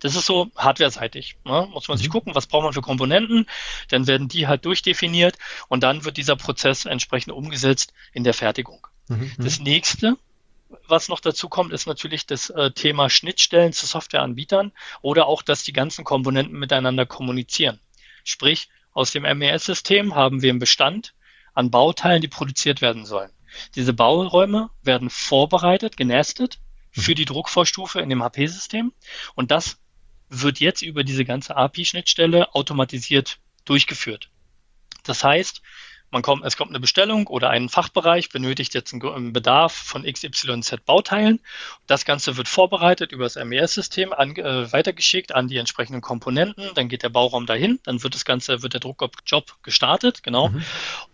[0.00, 1.36] Das ist so hardware-seitig.
[1.44, 1.68] Ne?
[1.72, 2.12] Muss man sich mhm.
[2.12, 3.46] gucken, was braucht man für Komponenten,
[3.88, 5.36] dann werden die halt durchdefiniert
[5.68, 8.86] und dann wird dieser Prozess entsprechend umgesetzt in der Fertigung.
[9.08, 9.16] Mhm.
[9.16, 9.44] mhm.
[9.44, 10.16] Das nächste,
[10.86, 15.62] was noch dazu kommt, ist natürlich das äh, Thema Schnittstellen zu Softwareanbietern oder auch, dass
[15.62, 17.80] die ganzen Komponenten miteinander kommunizieren.
[18.24, 21.14] Sprich, aus dem MES-System haben wir einen Bestand
[21.54, 23.30] an Bauteilen, die produziert werden sollen.
[23.74, 26.58] Diese Bauräume werden vorbereitet, genestet
[26.90, 28.92] für die Druckvorstufe in dem HP-System
[29.34, 29.78] und das
[30.28, 34.30] wird jetzt über diese ganze API-Schnittstelle automatisiert durchgeführt.
[35.04, 35.62] Das heißt,
[36.10, 40.76] man kommt, es kommt eine Bestellung oder ein Fachbereich benötigt jetzt einen Bedarf von XYZ
[40.86, 41.40] Bauteilen.
[41.86, 46.70] Das Ganze wird vorbereitet über das MES-System äh, weitergeschickt an die entsprechenden Komponenten.
[46.74, 50.48] Dann geht der Bauraum dahin, dann wird das Ganze, wird der Druckjob gestartet, genau.
[50.48, 50.64] Mhm.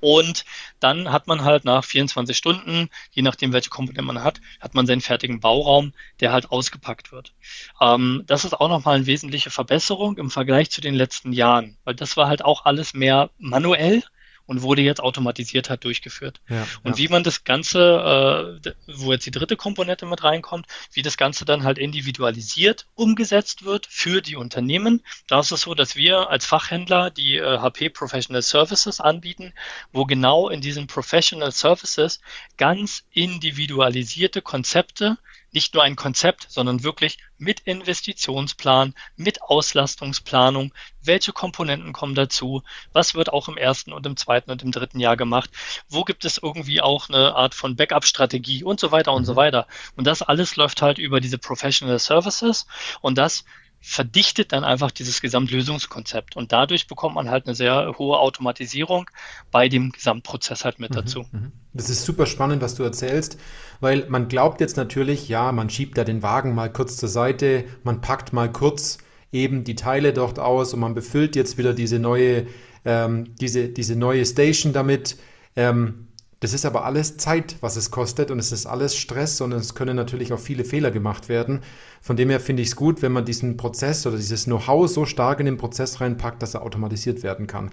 [0.00, 0.44] Und
[0.78, 4.87] dann hat man halt nach 24 Stunden, je nachdem welche Komponenten man hat, hat man
[4.87, 7.33] seinen fertigen Bauraum, der halt ausgepackt wird.
[7.80, 11.94] Ähm, das ist auch nochmal eine wesentliche Verbesserung im Vergleich zu den letzten Jahren, weil
[11.94, 14.04] das war halt auch alles mehr manuell
[14.46, 16.40] und wurde jetzt automatisiert halt durchgeführt.
[16.48, 16.98] Ja, und ja.
[16.98, 21.44] wie man das Ganze, äh, wo jetzt die dritte Komponente mit reinkommt, wie das Ganze
[21.44, 25.02] dann halt individualisiert umgesetzt wird für die Unternehmen.
[25.26, 29.52] Da ist es so, dass wir als Fachhändler die äh, HP Professional Services anbieten,
[29.92, 32.20] wo genau in diesen Professional Services
[32.57, 35.18] ganz individualisierte Konzepte
[35.55, 42.62] nicht nur ein Konzept, sondern wirklich mit Investitionsplan, mit Auslastungsplanung, welche Komponenten kommen dazu,
[42.93, 45.51] was wird auch im ersten und im zweiten und im dritten Jahr gemacht,
[45.88, 49.37] wo gibt es irgendwie auch eine Art von Backup-Strategie und so weiter und so mhm.
[49.37, 49.67] weiter.
[49.97, 52.67] Und das alles läuft halt über diese Professional Services
[53.01, 53.45] und das
[53.87, 56.37] verdichtet dann einfach dieses Gesamtlösungskonzept.
[56.37, 59.11] Und dadurch bekommt man halt eine sehr hohe Automatisierung
[59.51, 61.27] bei dem Gesamtprozess halt mit mhm, dazu.
[61.31, 61.53] Mhm.
[61.75, 63.38] Das ist super spannend, was du erzählst,
[63.81, 67.64] weil man glaubt jetzt natürlich, ja, man schiebt da den Wagen mal kurz zur Seite,
[67.83, 68.99] man packt mal kurz
[69.33, 72.47] eben die Teile dort aus und man befüllt jetzt wieder diese neue,
[72.87, 75.18] ähm, diese, diese neue Station damit.
[75.57, 76.09] Ähm,
[76.40, 79.75] das ist aber alles Zeit, was es kostet und es ist alles Stress und es
[79.75, 81.61] können natürlich auch viele Fehler gemacht werden.
[82.03, 85.07] Von dem her finde ich es gut, wenn man diesen Prozess oder dieses Know-how so
[85.07, 87.70] stark in den Prozess reinpackt, dass er automatisiert werden kann.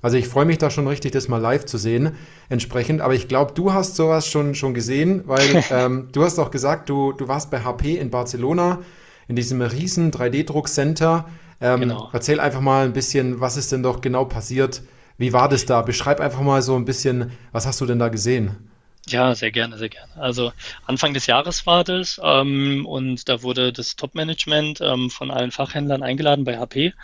[0.00, 2.12] Also ich freue mich da schon richtig, das mal live zu sehen,
[2.50, 3.00] entsprechend.
[3.00, 6.88] Aber ich glaube, du hast sowas schon, schon gesehen, weil ähm, du hast auch gesagt,
[6.90, 8.80] du, du warst bei HP in Barcelona
[9.28, 11.24] in diesem riesen 3D-Druckcenter.
[11.60, 12.10] Ähm, genau.
[12.12, 14.82] Erzähl einfach mal ein bisschen, was ist denn doch genau passiert
[15.18, 15.82] wie war das da?
[15.82, 18.70] Beschreib einfach mal so ein bisschen, was hast du denn da gesehen?
[19.06, 20.16] Ja, sehr gerne, sehr gerne.
[20.16, 20.52] Also
[20.86, 26.02] Anfang des Jahres war das ähm, und da wurde das Top-Management ähm, von allen Fachhändlern
[26.02, 26.94] eingeladen bei HP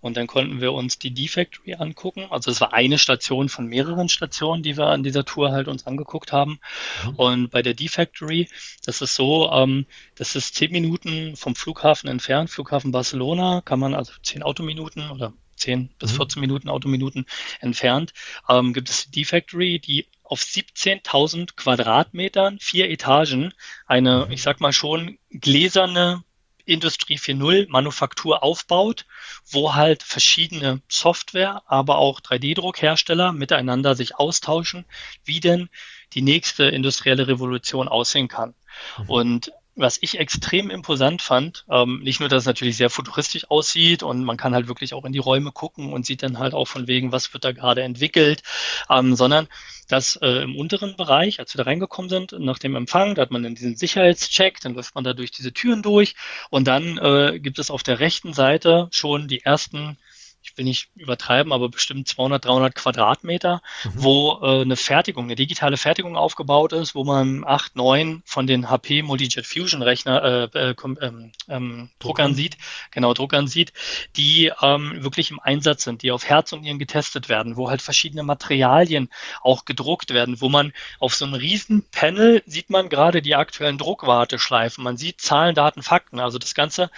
[0.00, 2.26] und dann konnten wir uns die D-Factory angucken.
[2.30, 5.86] Also es war eine Station von mehreren Stationen, die wir an dieser Tour halt uns
[5.86, 6.60] angeguckt haben.
[7.04, 7.14] Mhm.
[7.16, 8.48] Und bei der D-Factory,
[8.86, 13.92] das ist so, ähm, das ist zehn Minuten vom Flughafen entfernt, Flughafen Barcelona, kann man
[13.92, 16.40] also zehn Autominuten oder 10 bis 14 mhm.
[16.40, 17.26] Minuten, Autominuten
[17.60, 18.12] entfernt,
[18.48, 23.52] ähm, gibt es die Factory, die auf 17.000 Quadratmetern, vier Etagen,
[23.86, 24.32] eine, mhm.
[24.32, 26.22] ich sag mal schon, gläserne
[26.64, 29.06] Industrie 4.0 Manufaktur aufbaut,
[29.50, 34.84] wo halt verschiedene Software, aber auch 3D-Druckhersteller miteinander sich austauschen,
[35.24, 35.68] wie denn
[36.12, 38.54] die nächste industrielle Revolution aussehen kann.
[38.98, 39.10] Mhm.
[39.10, 44.02] Und was ich extrem imposant fand, ähm, nicht nur, dass es natürlich sehr futuristisch aussieht
[44.02, 46.66] und man kann halt wirklich auch in die Räume gucken und sieht dann halt auch
[46.66, 48.42] von wegen, was wird da gerade entwickelt,
[48.88, 49.48] ähm, sondern
[49.88, 53.30] dass äh, im unteren Bereich, als wir da reingekommen sind, nach dem Empfang, da hat
[53.30, 56.14] man dann diesen Sicherheitscheck, dann läuft man da durch diese Türen durch
[56.50, 59.98] und dann äh, gibt es auf der rechten Seite schon die ersten
[60.42, 63.90] ich will nicht übertreiben, aber bestimmt 200, 300 Quadratmeter, mhm.
[63.94, 68.70] wo äh, eine Fertigung, eine digitale Fertigung aufgebaut ist, wo man acht, neun von den
[68.70, 72.56] HP Multijet Fusion Rechner, äh, äh, ähm, ähm, Druckern sieht,
[72.90, 73.72] genau, Druckern sieht,
[74.16, 77.82] die ähm, wirklich im Einsatz sind, die auf Herz und Nieren getestet werden, wo halt
[77.82, 79.10] verschiedene Materialien
[79.42, 83.78] auch gedruckt werden, wo man auf so einem riesen Panel sieht man gerade die aktuellen
[83.78, 86.90] Druckwarteschleifen, man sieht Zahlen, Daten, Fakten, also das Ganze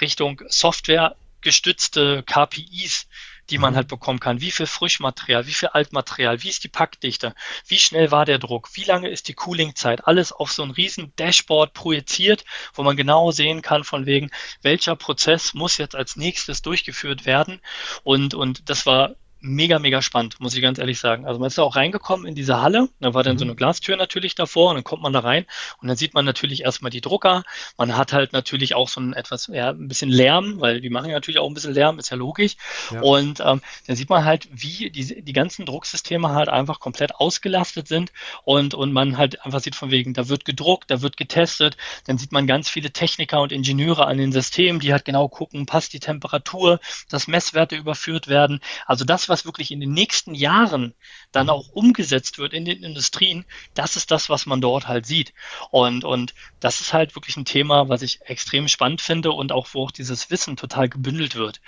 [0.00, 3.06] Richtung Software gestützte KPIs,
[3.50, 3.76] die man mhm.
[3.76, 4.40] halt bekommen kann.
[4.40, 7.34] Wie viel Frischmaterial, wie viel Altmaterial, wie ist die Packdichte,
[7.66, 11.12] wie schnell war der Druck, wie lange ist die Coolingzeit, alles auf so ein riesen
[11.16, 14.30] Dashboard projiziert, wo man genau sehen kann von wegen,
[14.62, 17.60] welcher Prozess muss jetzt als nächstes durchgeführt werden.
[18.04, 21.26] Und, und das war mega, mega spannend, muss ich ganz ehrlich sagen.
[21.26, 23.38] Also man ist da auch reingekommen in diese Halle, da war dann mhm.
[23.38, 25.46] so eine Glastür natürlich davor und dann kommt man da rein
[25.80, 27.44] und dann sieht man natürlich erstmal die Drucker.
[27.76, 31.10] Man hat halt natürlich auch so ein etwas, ja, ein bisschen Lärm, weil die machen
[31.10, 32.56] natürlich auch ein bisschen Lärm, ist ja logisch.
[32.90, 33.00] Ja.
[33.00, 37.88] Und ähm, dann sieht man halt, wie die, die ganzen Drucksysteme halt einfach komplett ausgelastet
[37.88, 38.12] sind
[38.44, 42.18] und, und man halt einfach sieht von wegen, da wird gedruckt, da wird getestet, dann
[42.18, 45.92] sieht man ganz viele Techniker und Ingenieure an den Systemen, die halt genau gucken, passt
[45.92, 48.60] die Temperatur, dass Messwerte überführt werden.
[48.86, 50.94] Also das das, was wirklich in den nächsten Jahren
[51.32, 55.32] dann auch umgesetzt wird in den Industrien, das ist das, was man dort halt sieht.
[55.70, 59.68] Und, und das ist halt wirklich ein Thema, was ich extrem spannend finde und auch,
[59.72, 61.60] wo auch dieses Wissen total gebündelt wird.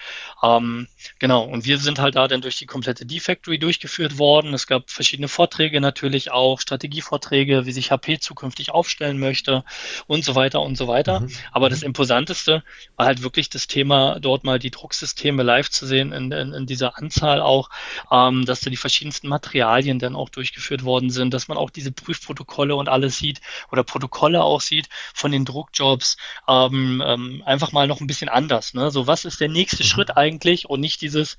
[0.42, 4.54] Ähm, genau, und wir sind halt da dann durch die komplette D-Factory durchgeführt worden.
[4.54, 9.64] Es gab verschiedene Vorträge natürlich auch, Strategievorträge, wie sich HP zukünftig aufstellen möchte
[10.06, 11.20] und so weiter und so weiter.
[11.20, 11.30] Mhm.
[11.52, 12.62] Aber das Imposanteste
[12.96, 16.66] war halt wirklich das Thema, dort mal die Drucksysteme live zu sehen in, in, in
[16.66, 17.68] dieser Anzahl auch,
[18.10, 21.92] ähm, dass da die verschiedensten Materialien dann auch durchgeführt worden sind, dass man auch diese
[21.92, 26.16] Prüfprotokolle und alles sieht oder Protokolle auch sieht von den Druckjobs,
[26.48, 28.74] ähm, ähm, einfach mal noch ein bisschen anders.
[28.74, 28.90] Ne?
[28.90, 29.88] So, was ist der nächste mhm.
[29.88, 31.36] Schritt eigentlich und nicht dieses,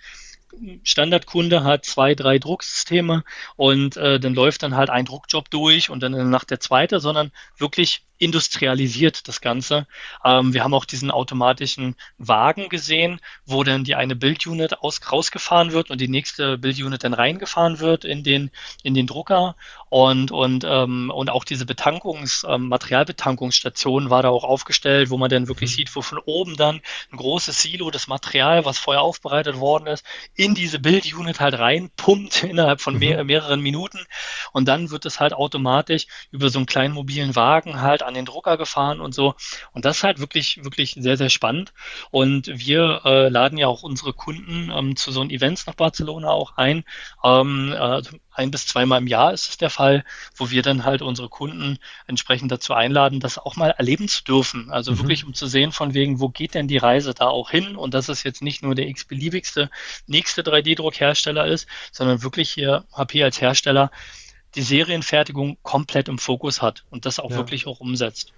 [0.83, 3.23] Standardkunde hat zwei, drei Drucksysteme
[3.55, 7.31] und äh, dann läuft dann halt ein Druckjob durch und dann nach der zweite, sondern
[7.57, 9.87] wirklich industrialisiert das Ganze.
[10.23, 15.71] Ähm, wir haben auch diesen automatischen Wagen gesehen, wo dann die eine Bildunit aus, rausgefahren
[15.71, 18.51] wird und die nächste Bildunit dann reingefahren wird in den,
[18.83, 19.55] in den Drucker.
[19.89, 25.29] Und, und, ähm, und auch diese Betankungs-, ähm, Materialbetankungsstation war da auch aufgestellt, wo man
[25.29, 25.75] dann wirklich mhm.
[25.75, 26.79] sieht, wo von oben dann
[27.11, 30.05] ein großes Silo, das Material, was vorher aufbereitet worden ist,
[30.35, 33.27] in diese Bildunit halt reinpumpt innerhalb von mehr, mhm.
[33.27, 33.99] mehreren Minuten.
[34.53, 38.25] Und dann wird es halt automatisch über so einen kleinen mobilen Wagen halt an den
[38.25, 39.35] Drucker gefahren und so.
[39.73, 41.73] Und das ist halt wirklich, wirklich sehr, sehr spannend.
[42.11, 46.29] Und wir äh, laden ja auch unsere Kunden ähm, zu so einem Events nach Barcelona
[46.29, 46.83] auch ein.
[47.23, 48.01] Ähm, äh,
[48.33, 50.03] ein bis zweimal im Jahr ist es der Fall,
[50.35, 54.71] wo wir dann halt unsere Kunden entsprechend dazu einladen, das auch mal erleben zu dürfen.
[54.71, 54.99] Also mhm.
[54.99, 57.75] wirklich, um zu sehen, von wegen, wo geht denn die Reise da auch hin?
[57.75, 59.69] Und dass es jetzt nicht nur der x-beliebigste
[60.07, 63.91] nächste 3D-Druckhersteller ist, sondern wirklich hier HP als Hersteller
[64.55, 67.37] die Serienfertigung komplett im Fokus hat und das auch ja.
[67.37, 68.33] wirklich auch umsetzt.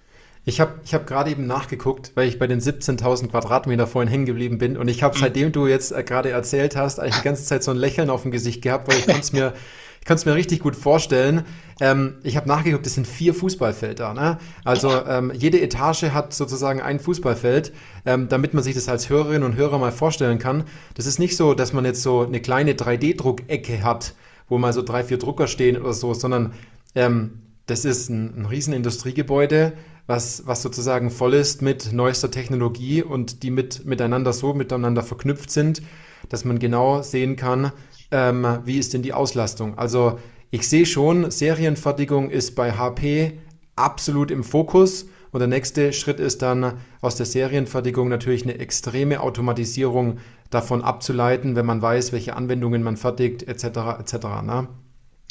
[0.46, 4.26] Ich habe ich hab gerade eben nachgeguckt, weil ich bei den 17.000 Quadratmeter vorhin hängen
[4.26, 5.20] geblieben bin und ich habe, mhm.
[5.20, 8.22] seitdem du jetzt äh, gerade erzählt hast, eigentlich die ganze Zeit so ein Lächeln auf
[8.22, 9.54] dem Gesicht gehabt, weil ich konnte es mir,
[10.00, 11.46] ich konnte es mir richtig gut vorstellen.
[11.80, 14.12] Ähm, ich habe nachgeguckt, es sind vier Fußballfelder.
[14.12, 14.38] Ne?
[14.64, 17.72] Also ähm, jede Etage hat sozusagen ein Fußballfeld,
[18.04, 20.64] ähm, damit man sich das als Hörerinnen und Hörer mal vorstellen kann.
[20.92, 24.12] Das ist nicht so, dass man jetzt so eine kleine 3D-Druckecke hat,
[24.48, 26.52] wo mal so drei, vier Drucker stehen oder so, sondern
[26.94, 29.72] ähm, das ist ein, ein riesen Industriegebäude,
[30.06, 35.50] was, was sozusagen voll ist mit neuester Technologie und die mit, miteinander so miteinander verknüpft
[35.50, 35.82] sind,
[36.28, 37.72] dass man genau sehen kann,
[38.10, 39.78] ähm, wie ist denn die Auslastung.
[39.78, 40.18] Also
[40.50, 43.38] ich sehe schon, Serienfertigung ist bei HP
[43.76, 45.06] absolut im Fokus.
[45.32, 50.18] Und der nächste Schritt ist dann aus der Serienfertigung natürlich eine extreme Automatisierung
[50.50, 53.64] davon abzuleiten, wenn man weiß, welche Anwendungen man fertigt, etc.
[54.00, 54.14] etc.
[54.42, 54.68] Ne?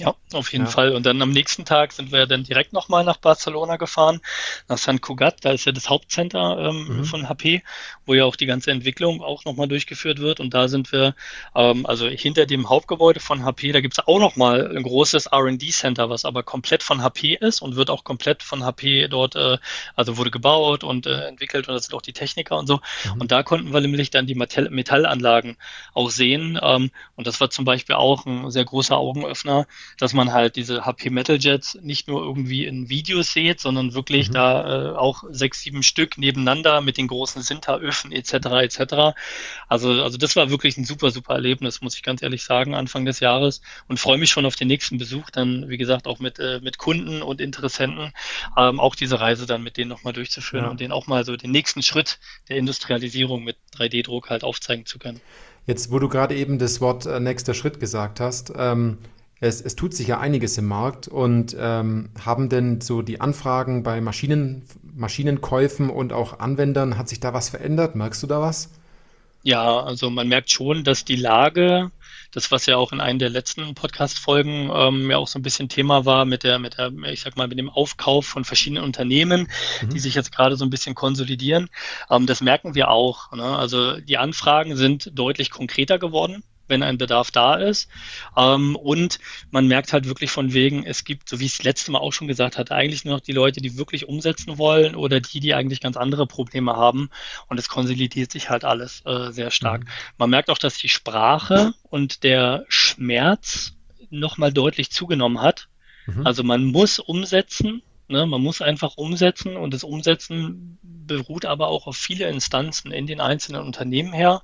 [0.02, 0.72] Ja, auf jeden ja.
[0.72, 0.96] Fall.
[0.96, 4.22] Und dann am nächsten Tag sind wir dann direkt nochmal nach Barcelona gefahren,
[4.68, 5.46] nach San Cugat.
[5.46, 7.06] Da ist ja das Hauptcenter ähm, mhm.
[7.06, 7.62] von HP,
[8.08, 10.40] wo ja auch die ganze Entwicklung auch nochmal durchgeführt wird.
[10.40, 11.14] Und da sind wir,
[11.54, 16.10] ähm, also hinter dem Hauptgebäude von HP, da gibt es auch nochmal ein großes RD-Center,
[16.10, 19.60] was aber komplett von HP ist und wird auch komplett von HP dort, äh,
[19.96, 22.80] also wurde gebaut und äh, entwickelt und das sind auch die Techniker und so.
[23.14, 23.22] Mhm.
[23.22, 25.58] Und da konnten wir nämlich dann die Metall Metallanlagen
[25.94, 26.60] auch sehen.
[26.60, 30.86] Ähm, und das war zum Beispiel auch ein sehr großer Augenöffner dass man halt diese
[30.86, 34.34] HP Metal Jets nicht nur irgendwie in Videos sieht, sondern wirklich mhm.
[34.34, 38.34] da äh, auch sechs, sieben Stück nebeneinander mit den großen Sinteröfen etc.
[38.34, 39.16] etc.
[39.68, 43.06] Also, also das war wirklich ein super, super Erlebnis, muss ich ganz ehrlich sagen, Anfang
[43.06, 46.40] des Jahres und freue mich schon auf den nächsten Besuch, dann wie gesagt auch mit,
[46.40, 48.14] äh, mit Kunden und Interessenten,
[48.58, 50.72] ähm, auch diese Reise dann mit denen nochmal durchzuführen ja.
[50.72, 52.20] und denen auch mal so den nächsten Schritt
[52.50, 55.22] der Industrialisierung mit 3D-Druck halt aufzeigen zu können.
[55.66, 58.98] Jetzt, wo du gerade eben das Wort äh, nächster Schritt gesagt hast, ähm,
[59.44, 63.84] es, es tut sich ja einiges im Markt und ähm, haben denn so die Anfragen
[63.84, 64.64] bei Maschinen,
[64.96, 67.94] Maschinenkäufen und auch Anwendern, hat sich da was verändert?
[67.94, 68.72] Merkst du da was?
[69.42, 71.92] Ja, also man merkt schon, dass die Lage,
[72.32, 75.68] das was ja auch in einer der letzten Podcast-Folgen ähm, ja auch so ein bisschen
[75.68, 79.50] Thema war mit der, mit der, ich sag mal, mit dem Aufkauf von verschiedenen Unternehmen,
[79.82, 79.90] mhm.
[79.90, 81.70] die sich jetzt gerade so ein bisschen konsolidieren,
[82.10, 83.34] ähm, das merken wir auch.
[83.34, 83.44] Ne?
[83.44, 87.88] Also die Anfragen sind deutlich konkreter geworden wenn ein Bedarf da ist.
[88.36, 89.20] Ähm, und
[89.52, 92.12] man merkt halt wirklich von wegen, es gibt, so wie ich es letzte Mal auch
[92.12, 95.54] schon gesagt hatte, eigentlich nur noch die Leute, die wirklich umsetzen wollen oder die, die
[95.54, 97.10] eigentlich ganz andere Probleme haben.
[97.48, 99.84] Und es konsolidiert sich halt alles äh, sehr stark.
[99.84, 99.90] Mhm.
[100.18, 103.74] Man merkt auch, dass die Sprache und der Schmerz
[104.10, 105.70] nochmal deutlich zugenommen hat.
[106.08, 106.26] Mhm.
[106.26, 108.26] Also man muss umsetzen Ne?
[108.26, 113.20] Man muss einfach umsetzen und das Umsetzen beruht aber auch auf viele Instanzen in den
[113.20, 114.42] einzelnen Unternehmen her.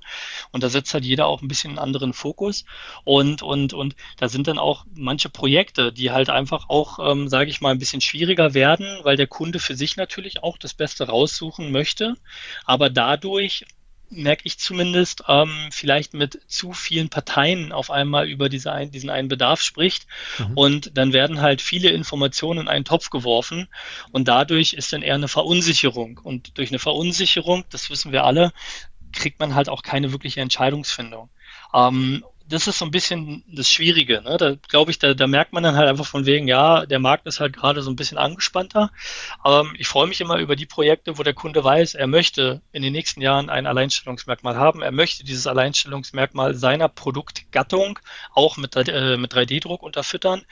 [0.52, 2.64] Und da setzt halt jeder auch ein bisschen einen anderen Fokus.
[3.04, 7.50] Und, und, und da sind dann auch manche Projekte, die halt einfach auch, ähm, sage
[7.50, 11.04] ich mal, ein bisschen schwieriger werden, weil der Kunde für sich natürlich auch das Beste
[11.04, 12.14] raussuchen möchte,
[12.64, 13.64] aber dadurch
[14.10, 19.10] merke ich zumindest, ähm, vielleicht mit zu vielen Parteien auf einmal über diese ein, diesen
[19.10, 20.06] einen Bedarf spricht.
[20.38, 20.52] Mhm.
[20.56, 23.68] Und dann werden halt viele Informationen in einen Topf geworfen
[24.10, 26.20] und dadurch ist dann eher eine Verunsicherung.
[26.22, 28.52] Und durch eine Verunsicherung, das wissen wir alle,
[29.12, 31.30] kriegt man halt auch keine wirkliche Entscheidungsfindung.
[31.72, 34.22] Ähm, das ist so ein bisschen das Schwierige.
[34.22, 34.36] Ne?
[34.36, 37.26] Da glaube ich, da, da merkt man dann halt einfach von wegen, ja, der Markt
[37.26, 38.90] ist halt gerade so ein bisschen angespannter.
[39.44, 42.82] Ähm, ich freue mich immer über die Projekte, wo der Kunde weiß, er möchte in
[42.82, 44.82] den nächsten Jahren ein Alleinstellungsmerkmal haben.
[44.82, 47.98] Er möchte dieses Alleinstellungsmerkmal seiner Produktgattung
[48.34, 50.42] auch mit, äh, mit 3D-Druck unterfüttern.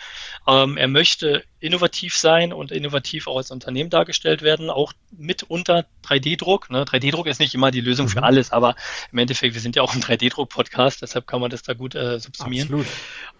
[0.46, 6.70] Ähm, er möchte innovativ sein und innovativ auch als Unternehmen dargestellt werden, auch mitunter 3D-Druck.
[6.70, 6.84] Ne?
[6.84, 8.10] 3D-Druck ist nicht immer die Lösung mhm.
[8.10, 8.76] für alles, aber
[9.12, 12.20] im Endeffekt, wir sind ja auch ein 3D-Druck-Podcast, deshalb kann man das da gut äh,
[12.20, 12.86] subsumieren.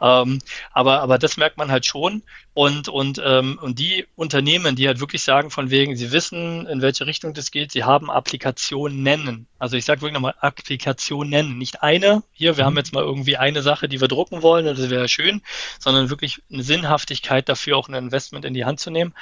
[0.00, 0.40] Ähm,
[0.72, 2.22] aber, aber das merkt man halt schon.
[2.59, 6.83] Und, und, ähm, und die Unternehmen, die halt wirklich sagen, von wegen, sie wissen, in
[6.83, 9.47] welche Richtung das geht, sie haben Applikationen nennen.
[9.61, 11.57] Also ich sage wirklich nochmal Applikationen nennen.
[11.57, 12.66] Nicht eine, hier, wir mhm.
[12.66, 15.40] haben jetzt mal irgendwie eine Sache, die wir drucken wollen, das wäre schön,
[15.79, 19.14] sondern wirklich eine Sinnhaftigkeit dafür, auch ein Investment in die Hand zu nehmen.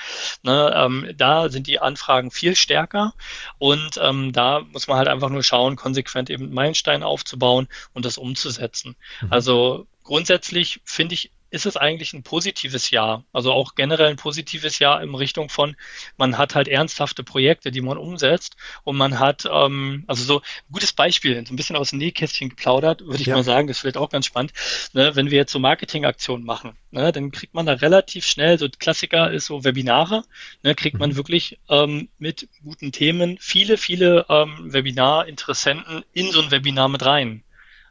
[0.42, 3.12] Ne, ähm, da sind die Anfragen viel stärker
[3.58, 8.16] und ähm, da muss man halt einfach nur schauen, konsequent eben Meilensteine aufzubauen und das
[8.16, 8.96] umzusetzen.
[9.20, 9.28] Mhm.
[9.30, 13.24] Also grundsätzlich finde ich ist es eigentlich ein positives Jahr.
[13.32, 15.74] Also auch generell ein positives Jahr in Richtung von,
[16.18, 20.72] man hat halt ernsthafte Projekte, die man umsetzt und man hat, ähm, also so ein
[20.72, 23.34] gutes Beispiel, so ein bisschen aus dem Nähkästchen geplaudert, würde ich ja.
[23.34, 24.52] mal sagen, das ist vielleicht auch ganz spannend,
[24.92, 28.68] ne, wenn wir jetzt so Marketingaktionen machen, ne, dann kriegt man da relativ schnell, so
[28.68, 30.22] Klassiker ist so Webinare,
[30.62, 31.16] ne, kriegt man mhm.
[31.16, 37.42] wirklich ähm, mit guten Themen viele, viele ähm, Webinar-Interessenten in so ein Webinar mit rein.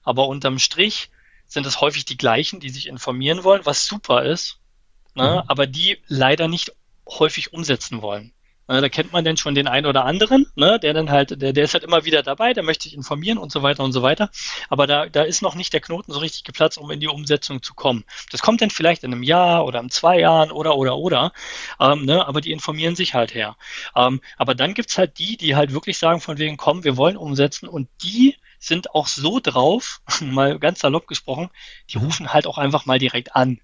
[0.03, 1.09] Aber unterm Strich
[1.47, 4.59] sind es häufig die gleichen, die sich informieren wollen, was super ist,
[5.13, 5.49] ne, mhm.
[5.49, 6.71] aber die leider nicht
[7.07, 8.33] häufig umsetzen wollen.
[8.67, 11.53] Ne, da kennt man denn schon den einen oder anderen, ne, der dann halt, der,
[11.53, 14.01] der ist halt immer wieder dabei, der möchte sich informieren und so weiter und so
[14.01, 14.31] weiter.
[14.69, 17.61] Aber da, da ist noch nicht der Knoten so richtig geplatzt, um in die Umsetzung
[17.61, 18.05] zu kommen.
[18.31, 21.31] Das kommt dann vielleicht in einem Jahr oder in zwei Jahren oder oder oder.
[21.79, 23.55] Ähm, ne, aber die informieren sich halt her.
[23.95, 27.17] Ähm, aber dann gibt's halt die, die halt wirklich sagen, von wegen, komm, wir wollen
[27.17, 31.49] umsetzen und die sind auch so drauf, mal ganz salopp gesprochen,
[31.91, 33.59] die rufen halt auch einfach mal direkt an.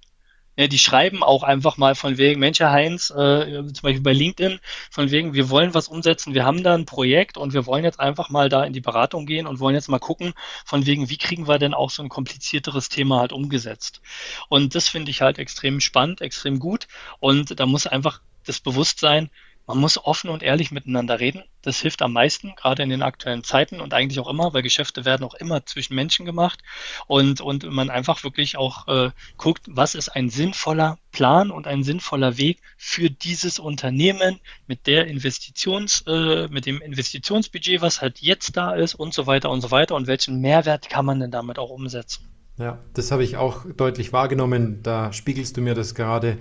[0.57, 4.11] Ja, die schreiben auch einfach mal von wegen, Mensch, Herr Heinz, äh, zum Beispiel bei
[4.11, 4.59] LinkedIn,
[4.89, 8.01] von wegen, wir wollen was umsetzen, wir haben da ein Projekt und wir wollen jetzt
[8.01, 10.33] einfach mal da in die Beratung gehen und wollen jetzt mal gucken,
[10.65, 14.01] von wegen, wie kriegen wir denn auch so ein komplizierteres Thema halt umgesetzt.
[14.49, 16.87] Und das finde ich halt extrem spannend, extrem gut
[17.19, 19.29] und da muss einfach das Bewusstsein,
[19.67, 21.43] man muss offen und ehrlich miteinander reden.
[21.61, 25.05] Das hilft am meisten, gerade in den aktuellen Zeiten und eigentlich auch immer, weil Geschäfte
[25.05, 26.59] werden auch immer zwischen Menschen gemacht
[27.07, 31.83] und, und man einfach wirklich auch äh, guckt, was ist ein sinnvoller Plan und ein
[31.83, 38.57] sinnvoller Weg für dieses Unternehmen mit der Investitions, äh, mit dem Investitionsbudget, was halt jetzt
[38.57, 41.59] da ist und so weiter und so weiter und welchen Mehrwert kann man denn damit
[41.59, 42.27] auch umsetzen.
[42.57, 44.83] Ja, das habe ich auch deutlich wahrgenommen.
[44.83, 46.37] Da spiegelst du mir das gerade,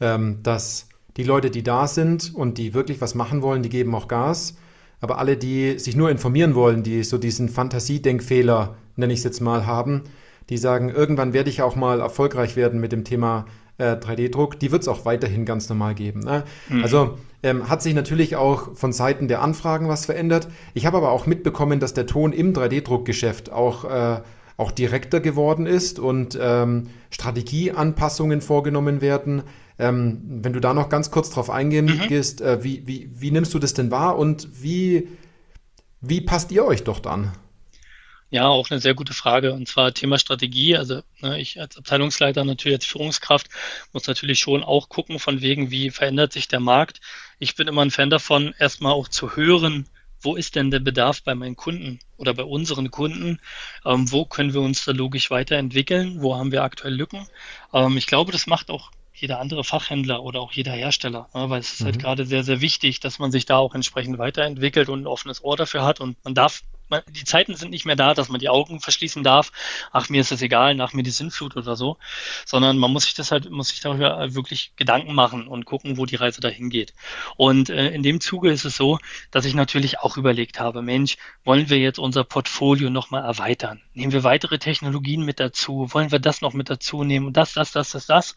[0.00, 3.94] ähm, dass die Leute, die da sind und die wirklich was machen wollen, die geben
[3.94, 4.56] auch Gas.
[5.00, 9.40] Aber alle, die sich nur informieren wollen, die so diesen Fantasiedenkfehler, nenne ich es jetzt
[9.40, 10.02] mal, haben,
[10.48, 13.46] die sagen, irgendwann werde ich auch mal erfolgreich werden mit dem Thema
[13.78, 16.20] äh, 3D-Druck, die wird es auch weiterhin ganz normal geben.
[16.20, 16.44] Ne?
[16.68, 16.82] Mhm.
[16.82, 20.48] Also ähm, hat sich natürlich auch von Seiten der Anfragen was verändert.
[20.74, 24.20] Ich habe aber auch mitbekommen, dass der Ton im 3D-Druckgeschäft auch, äh,
[24.56, 29.42] auch direkter geworden ist und ähm, Strategieanpassungen vorgenommen werden.
[29.78, 32.08] Ähm, wenn du da noch ganz kurz drauf eingehen mhm.
[32.08, 35.08] gehst, äh, wie, wie, wie nimmst du das denn wahr und wie,
[36.00, 37.32] wie passt ihr euch dort an?
[38.32, 39.52] Ja, auch eine sehr gute Frage.
[39.52, 40.74] Und zwar Thema Strategie.
[40.74, 43.48] Also ne, ich als Abteilungsleiter, natürlich als Führungskraft,
[43.92, 47.02] muss natürlich schon auch gucken, von wegen, wie verändert sich der Markt.
[47.38, 49.86] Ich bin immer ein Fan davon, erstmal auch zu hören,
[50.22, 53.40] wo ist denn der Bedarf bei meinen Kunden oder bei unseren Kunden?
[53.84, 56.22] Ähm, wo können wir uns da logisch weiterentwickeln?
[56.22, 57.26] Wo haben wir aktuell Lücken?
[57.72, 61.60] Ähm, ich glaube, das macht auch jeder andere Fachhändler oder auch jeder Hersteller, ne, weil
[61.60, 61.98] es ist halt mhm.
[61.98, 65.44] halt gerade sehr, sehr wichtig, dass man sich da auch entsprechend weiterentwickelt und ein offenes
[65.44, 68.38] Ohr dafür hat und man darf man, die Zeiten sind nicht mehr da, dass man
[68.38, 69.50] die Augen verschließen darf,
[69.90, 71.96] ach, mir ist das egal, nach mir die Sinnflut oder so,
[72.46, 76.06] sondern man muss sich das halt, muss sich darüber wirklich Gedanken machen und gucken, wo
[76.06, 76.94] die Reise dahin geht.
[77.36, 78.98] Und äh, in dem Zuge ist es so,
[79.32, 83.82] dass ich natürlich auch überlegt habe, Mensch, wollen wir jetzt unser Portfolio nochmal erweitern?
[83.94, 85.88] Nehmen wir weitere Technologien mit dazu?
[85.92, 87.26] Wollen wir das noch mit dazu nehmen?
[87.26, 88.36] Und das, das, das, das, das.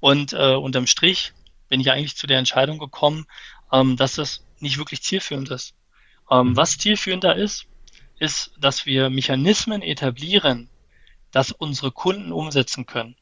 [0.00, 1.32] Und äh, unterm Strich
[1.68, 3.26] bin ich eigentlich zu der Entscheidung gekommen,
[3.72, 5.74] ähm, dass das nicht wirklich zielführend ist.
[6.30, 6.56] Ähm, mhm.
[6.56, 7.66] was zielführender ist,
[8.22, 10.70] ist, dass wir Mechanismen etablieren,
[11.32, 13.16] dass unsere Kunden umsetzen können.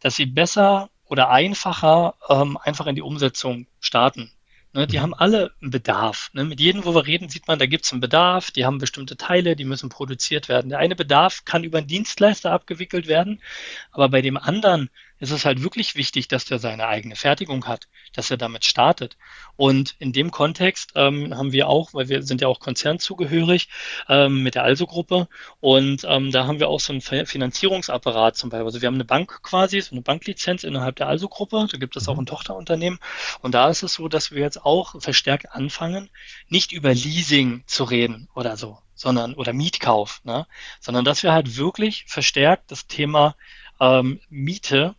[0.00, 4.30] Dass sie besser oder einfacher ähm, einfach in die Umsetzung starten.
[4.72, 5.02] Ne, die mhm.
[5.02, 6.30] haben alle einen Bedarf.
[6.34, 6.44] Ne?
[6.44, 9.16] Mit jedem, wo wir reden, sieht man, da gibt es einen Bedarf, die haben bestimmte
[9.16, 10.68] Teile, die müssen produziert werden.
[10.68, 13.42] Der eine Bedarf kann über einen Dienstleister abgewickelt werden,
[13.90, 14.90] aber bei dem anderen
[15.20, 19.16] ist es halt wirklich wichtig, dass der seine eigene Fertigung hat, dass er damit startet.
[19.56, 23.68] Und in dem Kontext ähm, haben wir auch, weil wir sind ja auch konzernzugehörig
[24.08, 25.28] ähm, mit der Also-Gruppe
[25.60, 28.64] und ähm, da haben wir auch so einen Finanzierungsapparat zum Beispiel.
[28.64, 32.08] Also wir haben eine Bank quasi, so eine Banklizenz innerhalb der Also-Gruppe, da gibt es
[32.08, 32.22] auch mhm.
[32.22, 32.98] ein Tochterunternehmen
[33.42, 36.08] und da ist es so, dass wir jetzt auch verstärkt anfangen,
[36.48, 40.46] nicht über Leasing zu reden oder so, sondern oder Mietkauf, ne?
[40.80, 43.36] sondern dass wir halt wirklich verstärkt das Thema
[43.80, 44.94] ähm, Miete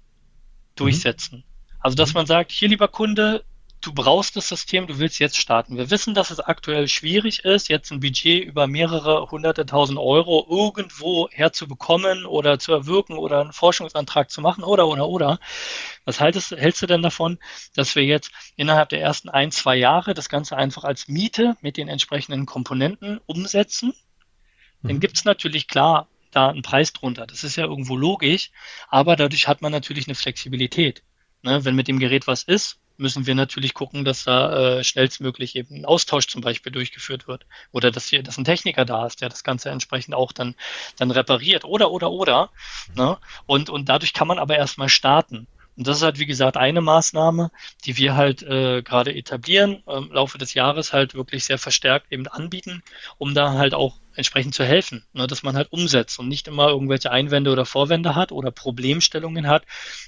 [0.75, 1.39] durchsetzen.
[1.39, 1.43] Mhm.
[1.79, 3.43] Also, dass man sagt, hier lieber Kunde,
[3.81, 5.75] du brauchst das System, du willst jetzt starten.
[5.75, 10.45] Wir wissen, dass es aktuell schwierig ist, jetzt ein Budget über mehrere hunderte tausend Euro
[10.49, 15.39] irgendwo herzubekommen oder zu erwirken oder einen Forschungsantrag zu machen oder, oder, oder.
[16.05, 17.39] Was hältst, hältst du denn davon,
[17.75, 21.77] dass wir jetzt innerhalb der ersten ein, zwei Jahre das Ganze einfach als Miete mit
[21.77, 23.93] den entsprechenden Komponenten umsetzen?
[24.81, 24.87] Mhm.
[24.87, 27.27] Dann gibt's natürlich klar da einen Preis drunter.
[27.27, 28.51] Das ist ja irgendwo logisch,
[28.89, 31.03] aber dadurch hat man natürlich eine Flexibilität.
[31.41, 31.63] Ne?
[31.65, 35.75] Wenn mit dem Gerät was ist, müssen wir natürlich gucken, dass da äh, schnellstmöglich eben
[35.75, 37.45] ein Austausch zum Beispiel durchgeführt wird.
[37.71, 40.55] Oder dass hier, dass ein Techniker da ist, der das Ganze entsprechend auch dann,
[40.97, 41.65] dann repariert.
[41.65, 42.49] Oder, oder, oder.
[42.95, 43.17] Ne?
[43.47, 45.47] Und, und dadurch kann man aber erstmal starten.
[45.77, 47.51] Und das ist halt, wie gesagt, eine Maßnahme,
[47.85, 52.11] die wir halt äh, gerade etablieren, äh, im Laufe des Jahres halt wirklich sehr verstärkt
[52.11, 52.83] eben anbieten,
[53.17, 56.69] um da halt auch entsprechend zu helfen, ne, dass man halt umsetzt und nicht immer
[56.69, 59.63] irgendwelche Einwände oder Vorwände hat oder Problemstellungen hat,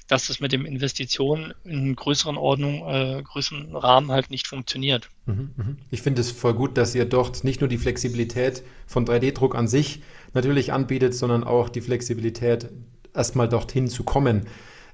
[0.08, 5.08] dass das mit dem Investitionen in größeren Ordnung, äh, größeren Rahmen halt nicht funktioniert.
[5.26, 5.78] Mhm, mhm.
[5.90, 9.68] Ich finde es voll gut, dass ihr dort nicht nur die Flexibilität von 3D-Druck an
[9.68, 10.02] sich
[10.34, 12.68] natürlich anbietet, sondern auch die Flexibilität,
[13.14, 14.46] erstmal dorthin zu kommen,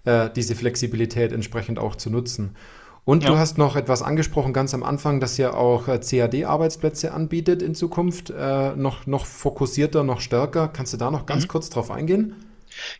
[0.05, 2.57] äh, diese Flexibilität entsprechend auch zu nutzen.
[3.05, 3.31] Und ja.
[3.31, 7.75] du hast noch etwas angesprochen ganz am Anfang, dass ihr auch äh, CAD-Arbeitsplätze anbietet in
[7.75, 10.69] Zukunft, äh, noch, noch fokussierter, noch stärker.
[10.69, 11.49] Kannst du da noch ganz mhm.
[11.49, 12.35] kurz drauf eingehen?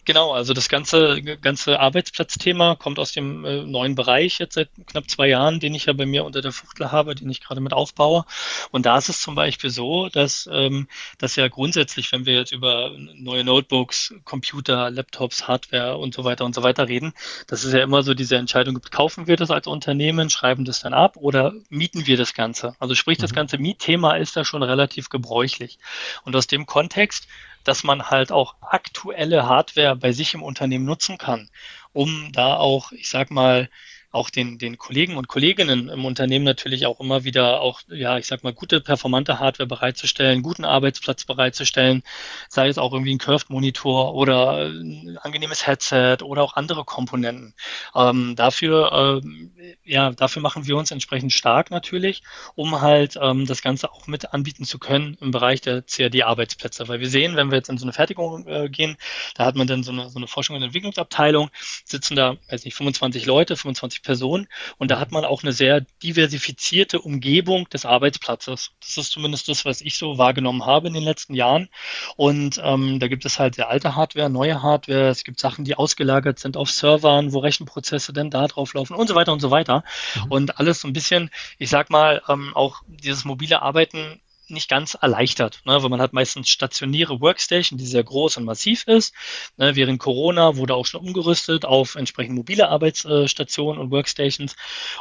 [0.05, 5.09] Genau, also das ganze, ganze Arbeitsplatzthema kommt aus dem äh, neuen Bereich jetzt seit knapp
[5.11, 7.73] zwei Jahren, den ich ja bei mir unter der Fuchtel habe, den ich gerade mit
[7.73, 8.25] aufbaue.
[8.71, 12.53] Und da ist es zum Beispiel so, dass, ähm, dass ja grundsätzlich, wenn wir jetzt
[12.53, 17.13] über neue Notebooks, Computer, Laptops, Hardware und so weiter und so weiter reden,
[17.47, 20.81] dass es ja immer so diese Entscheidung gibt, kaufen wir das als Unternehmen, schreiben das
[20.81, 22.75] dann ab oder mieten wir das Ganze?
[22.79, 23.37] Also sprich, das mhm.
[23.37, 25.79] ganze Mietthema ist da schon relativ gebräuchlich.
[26.25, 27.27] Und aus dem Kontext
[27.71, 31.49] dass man halt auch aktuelle Hardware bei sich im Unternehmen nutzen kann,
[31.93, 33.71] um da auch, ich sag mal,
[34.13, 38.27] auch den, den Kollegen und Kolleginnen im Unternehmen natürlich auch immer wieder auch, ja, ich
[38.27, 42.03] sag mal, gute performante Hardware bereitzustellen, guten Arbeitsplatz bereitzustellen,
[42.49, 47.55] sei es auch irgendwie ein Curved-Monitor oder ein angenehmes Headset oder auch andere Komponenten.
[47.95, 52.23] Ähm, dafür, äh, ja, dafür machen wir uns entsprechend stark natürlich,
[52.57, 56.89] um halt ähm, das Ganze auch mit anbieten zu können im Bereich der CAD-Arbeitsplätze.
[56.89, 58.97] Weil wir sehen, wenn wir jetzt in so eine Fertigung äh, gehen,
[59.37, 61.51] da hat man dann so eine, so eine Forschung- und Entwicklungsabteilung,
[61.85, 64.49] sitzen da, weiß nicht, 25 Leute, 25 Personen.
[64.79, 68.73] Und da hat man auch eine sehr diversifizierte Umgebung des Arbeitsplatzes.
[68.81, 71.69] Das ist zumindest das, was ich so wahrgenommen habe in den letzten Jahren.
[72.17, 75.09] Und ähm, da gibt es halt sehr alte Hardware, neue Hardware.
[75.09, 79.09] Es gibt Sachen, die ausgelagert sind auf Servern, wo Rechenprozesse denn da drauf laufen und
[79.09, 79.85] so weiter und so weiter.
[80.15, 80.33] Mhm.
[80.33, 84.21] Und alles so ein bisschen, ich sag mal, ähm, auch dieses mobile Arbeiten
[84.51, 88.87] nicht ganz erleichtert, ne, weil man hat meistens stationäre Workstation, die sehr groß und massiv
[88.87, 89.15] ist.
[89.57, 94.57] Ne, während Corona wurde auch schon umgerüstet auf entsprechend mobile Arbeitsstationen und Workstations.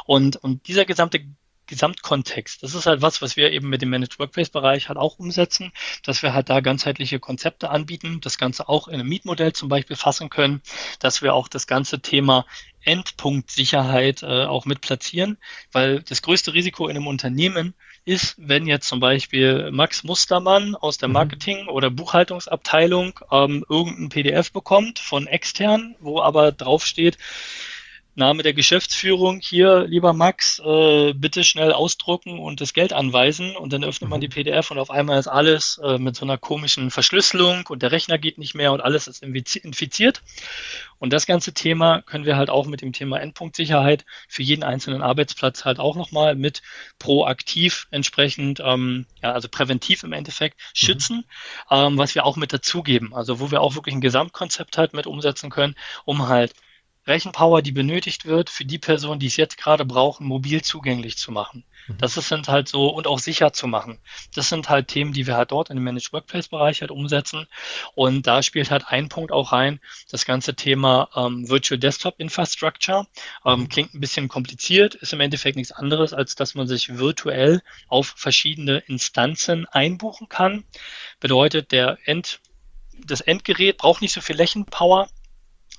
[0.06, 1.24] Und, und dieser gesamte
[1.70, 2.64] Gesamtkontext.
[2.64, 5.72] Das ist halt was, was wir eben mit dem Managed Workplace Bereich halt auch umsetzen,
[6.02, 9.94] dass wir halt da ganzheitliche Konzepte anbieten, das Ganze auch in einem Mietmodell zum Beispiel
[9.94, 10.62] fassen können,
[10.98, 12.44] dass wir auch das ganze Thema
[12.82, 15.38] Endpunktsicherheit äh, auch mit platzieren,
[15.70, 17.74] weil das größte Risiko in einem Unternehmen
[18.04, 21.14] ist, wenn jetzt zum Beispiel Max Mustermann aus der mhm.
[21.14, 27.18] Marketing- oder Buchhaltungsabteilung ähm, irgendein PDF bekommt von extern, wo aber draufsteht,
[28.14, 33.72] Name der Geschäftsführung hier, lieber Max, äh, bitte schnell ausdrucken und das Geld anweisen und
[33.72, 34.22] dann öffnet man mhm.
[34.22, 37.92] die PDF und auf einmal ist alles äh, mit so einer komischen Verschlüsselung und der
[37.92, 40.22] Rechner geht nicht mehr und alles ist infiziert.
[40.98, 45.02] Und das ganze Thema können wir halt auch mit dem Thema Endpunktsicherheit für jeden einzelnen
[45.02, 46.62] Arbeitsplatz halt auch nochmal mit
[46.98, 50.74] proaktiv entsprechend, ähm, ja, also präventiv im Endeffekt mhm.
[50.74, 51.16] schützen,
[51.70, 51.76] mhm.
[51.76, 53.14] ähm, was wir auch mit dazugeben.
[53.14, 56.52] Also wo wir auch wirklich ein Gesamtkonzept halt mit umsetzen können, um halt
[57.06, 61.32] Rechenpower, die benötigt wird, für die Person, die es jetzt gerade brauchen, mobil zugänglich zu
[61.32, 61.64] machen.
[61.88, 61.98] Mhm.
[61.98, 63.98] Das sind halt so und auch sicher zu machen.
[64.34, 67.46] Das sind halt Themen, die wir halt dort in dem Managed Workplace Bereich halt umsetzen.
[67.94, 69.80] Und da spielt halt ein Punkt auch rein,
[70.10, 73.06] das ganze Thema ähm, Virtual Desktop Infrastructure.
[73.44, 73.68] Ähm, mhm.
[73.68, 78.14] klingt ein bisschen kompliziert, ist im Endeffekt nichts anderes, als dass man sich virtuell auf
[78.16, 80.64] verschiedene Instanzen einbuchen kann.
[81.18, 82.40] Bedeutet, der End
[83.06, 85.08] das Endgerät braucht nicht so viel Rechenpower,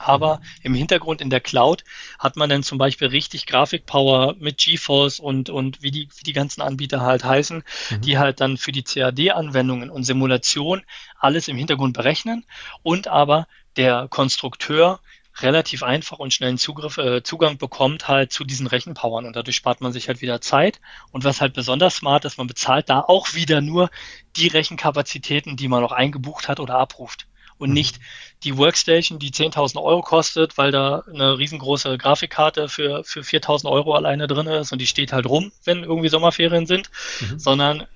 [0.07, 1.83] aber im Hintergrund in der Cloud
[2.19, 6.33] hat man dann zum Beispiel richtig Grafikpower mit GeForce und, und wie, die, wie die
[6.33, 8.01] ganzen Anbieter halt heißen, mhm.
[8.01, 10.81] die halt dann für die CAD-Anwendungen und Simulation
[11.19, 12.45] alles im Hintergrund berechnen
[12.83, 13.47] und aber
[13.77, 14.99] der Konstrukteur
[15.39, 19.79] relativ einfach und schnellen Zugriff, äh, Zugang bekommt halt zu diesen Rechenpowern und dadurch spart
[19.79, 20.81] man sich halt wieder Zeit.
[21.11, 23.89] Und was halt besonders smart ist, man bezahlt da auch wieder nur
[24.35, 27.27] die Rechenkapazitäten, die man noch eingebucht hat oder abruft
[27.61, 27.75] und mhm.
[27.75, 27.99] nicht
[28.43, 33.93] die Workstation, die 10.000 Euro kostet, weil da eine riesengroße Grafikkarte für, für 4.000 Euro
[33.93, 36.89] alleine drin ist und die steht halt rum, wenn irgendwie Sommerferien sind,
[37.21, 37.39] mhm.
[37.39, 37.87] sondern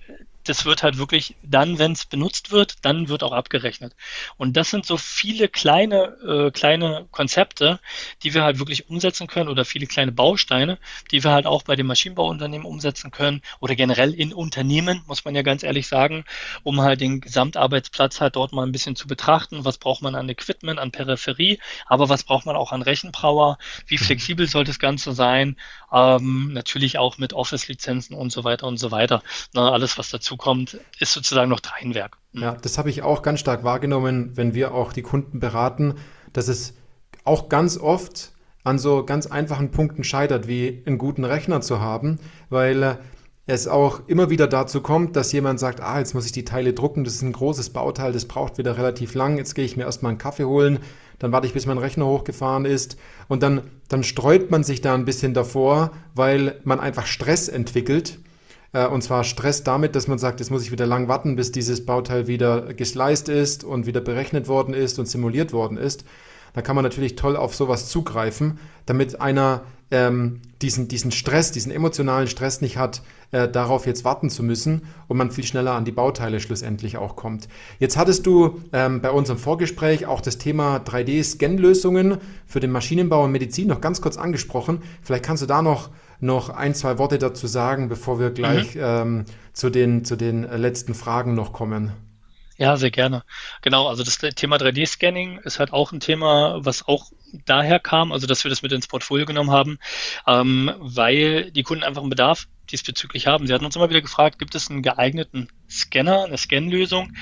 [0.45, 3.95] das wird halt wirklich dann, wenn es benutzt wird, dann wird auch abgerechnet.
[4.37, 7.79] Und das sind so viele kleine, äh, kleine Konzepte,
[8.23, 10.77] die wir halt wirklich umsetzen können oder viele kleine Bausteine,
[11.11, 15.35] die wir halt auch bei den Maschinenbauunternehmen umsetzen können oder generell in Unternehmen, muss man
[15.35, 16.25] ja ganz ehrlich sagen,
[16.63, 19.65] um halt den Gesamtarbeitsplatz halt dort mal ein bisschen zu betrachten.
[19.65, 23.57] Was braucht man an Equipment, an Peripherie, aber was braucht man auch an Rechenpower?
[23.87, 23.99] Wie mhm.
[23.99, 25.57] flexibel soll das Ganze sein?
[25.91, 29.23] Ähm, natürlich auch mit Office-Lizenzen und so weiter und so weiter.
[29.53, 32.17] Na, alles, was dazu kommt, ist sozusagen noch Dreinwerk.
[32.33, 32.41] Mhm.
[32.41, 35.95] Ja, das habe ich auch ganz stark wahrgenommen, wenn wir auch die Kunden beraten,
[36.33, 36.73] dass es
[37.23, 38.31] auch ganz oft
[38.63, 42.19] an so ganz einfachen Punkten scheitert, wie einen guten Rechner zu haben,
[42.49, 42.97] weil äh,
[43.47, 46.73] es auch immer wieder dazu kommt, dass jemand sagt, ah, jetzt muss ich die Teile
[46.73, 49.83] drucken, das ist ein großes Bauteil, das braucht wieder relativ lang, jetzt gehe ich mir
[49.83, 50.79] erstmal einen Kaffee holen,
[51.19, 54.95] dann warte ich, bis mein Rechner hochgefahren ist und dann, dann streut man sich da
[54.95, 58.17] ein bisschen davor, weil man einfach Stress entwickelt
[58.76, 61.51] äh, und zwar Stress damit, dass man sagt, jetzt muss ich wieder lang warten, bis
[61.51, 66.03] dieses Bauteil wieder gesliced ist und wieder berechnet worden ist und simuliert worden ist.
[66.53, 69.61] Da kann man natürlich toll auf sowas zugreifen, damit einer
[69.91, 73.01] ähm, diesen, diesen Stress, diesen emotionalen Stress nicht hat,
[73.32, 77.15] äh, darauf jetzt warten zu müssen und man viel schneller an die Bauteile schlussendlich auch
[77.15, 77.47] kommt.
[77.80, 83.32] Jetzt hattest du ähm, bei unserem Vorgespräch auch das Thema 3D-Scan-Lösungen für den Maschinenbau und
[83.32, 84.82] Medizin noch ganz kurz angesprochen.
[85.01, 85.89] Vielleicht kannst du da noch
[86.20, 88.82] noch ein, zwei Worte dazu sagen, bevor wir gleich mhm.
[88.84, 91.91] ähm, zu, den, zu den letzten Fragen noch kommen.
[92.57, 93.24] Ja, sehr gerne.
[93.61, 97.11] Genau, also das Thema 3D-Scanning ist halt auch ein Thema, was auch
[97.45, 99.78] daher kam, also dass wir das mit ins Portfolio genommen haben,
[100.26, 103.45] ähm, weil die Kunden einfach einen Bedarf diesbezüglich haben.
[103.45, 107.13] Sie hatten uns immer wieder gefragt, gibt es einen geeigneten Scanner, eine Scanlösung,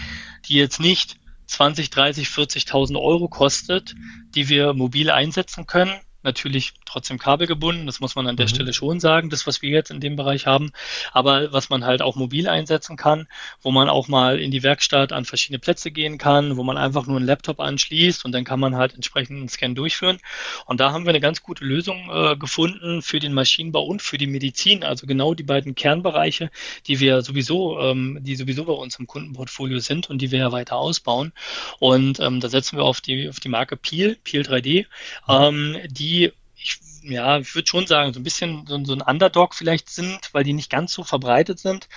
[0.45, 1.17] die jetzt nicht
[1.47, 3.95] 20, 30, 40.000 Euro kostet,
[4.35, 8.49] die wir mobil einsetzen können, natürlich trotzdem kabelgebunden, das muss man an der mhm.
[8.49, 10.71] Stelle schon sagen, das, was wir jetzt in dem Bereich haben,
[11.11, 13.27] aber was man halt auch mobil einsetzen kann,
[13.61, 17.05] wo man auch mal in die Werkstatt an verschiedene Plätze gehen kann, wo man einfach
[17.05, 20.19] nur einen Laptop anschließt und dann kann man halt entsprechend einen Scan durchführen.
[20.65, 24.17] Und da haben wir eine ganz gute Lösung äh, gefunden für den Maschinenbau und für
[24.17, 26.51] die Medizin, also genau die beiden Kernbereiche,
[26.87, 30.51] die wir sowieso, ähm, die sowieso bei uns im Kundenportfolio sind und die wir ja
[30.51, 31.33] weiter ausbauen.
[31.79, 34.85] Und ähm, da setzen wir auf die, auf die Marke Peel, Peel 3D,
[35.27, 39.01] ähm, die die, ich, ja, ich würde schon sagen, so ein bisschen so, so, ein
[39.01, 41.89] Underdog vielleicht sind, weil die nicht ganz so verbreitet sind.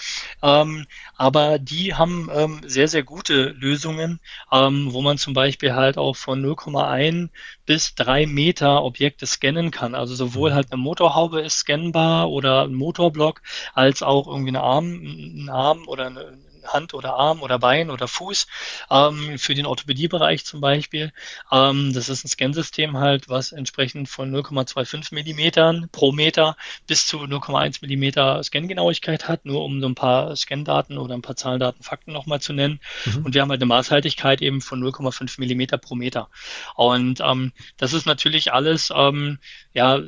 [0.42, 0.86] Ähm,
[1.16, 6.16] aber die haben ähm, sehr, sehr gute Lösungen, ähm, wo man zum Beispiel halt auch
[6.16, 7.28] von 0,1
[7.66, 9.94] bis 3 Meter Objekte scannen kann.
[9.94, 13.42] Also sowohl halt eine Motorhaube ist scannbar oder ein Motorblock,
[13.74, 16.38] als auch irgendwie eine Arm, ein Arm oder eine,
[16.68, 18.46] Hand oder Arm oder Bein oder Fuß,
[18.90, 21.12] ähm, für den Orthopädiebereich zum Beispiel.
[21.50, 26.56] Ähm, das ist ein Scansystem halt, was entsprechend von 0,25 Millimetern pro Meter
[26.86, 31.36] bis zu 0,1 Millimeter Scangenauigkeit hat, nur um so ein paar Scandaten oder ein paar
[31.36, 32.80] Zahlendaten, Fakten nochmal zu nennen.
[33.04, 33.24] Mhm.
[33.24, 36.28] Und wir haben halt eine Maßhaltigkeit eben von 0,5 Millimeter pro Meter.
[36.74, 39.38] Und ähm, das ist natürlich alles, ähm,
[39.72, 40.00] ja,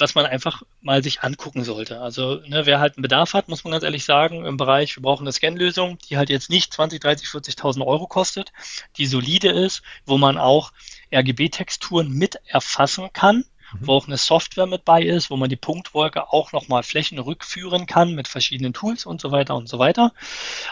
[0.00, 2.00] was man einfach mal sich angucken sollte.
[2.00, 5.02] Also ne, wer halt einen Bedarf hat, muss man ganz ehrlich sagen, im Bereich, wir
[5.02, 8.52] brauchen eine Scanlösung, die halt jetzt nicht 20, 30, 40.000 Euro kostet,
[8.96, 10.72] die solide ist, wo man auch
[11.12, 13.86] RGB-Texturen mit erfassen kann mhm.
[13.86, 17.86] wo auch eine Software mit bei ist, wo man die Punktwolke auch nochmal Flächen rückführen
[17.86, 20.12] kann mit verschiedenen Tools und so weiter und so weiter,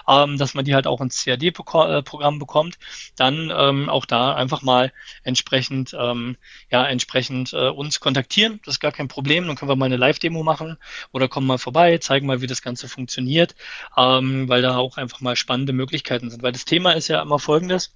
[0.09, 2.79] ähm, dass man die halt auch ins CAD-Programm bekommt,
[3.17, 4.93] dann ähm, auch da einfach mal
[5.23, 6.37] entsprechend, ähm,
[6.71, 8.61] ja, entsprechend äh, uns kontaktieren.
[8.65, 9.47] Das ist gar kein Problem.
[9.47, 10.77] Dann können wir mal eine Live-Demo machen
[11.13, 13.55] oder kommen mal vorbei, zeigen mal, wie das Ganze funktioniert,
[13.97, 16.43] ähm, weil da auch einfach mal spannende Möglichkeiten sind.
[16.43, 17.93] Weil das Thema ist ja immer folgendes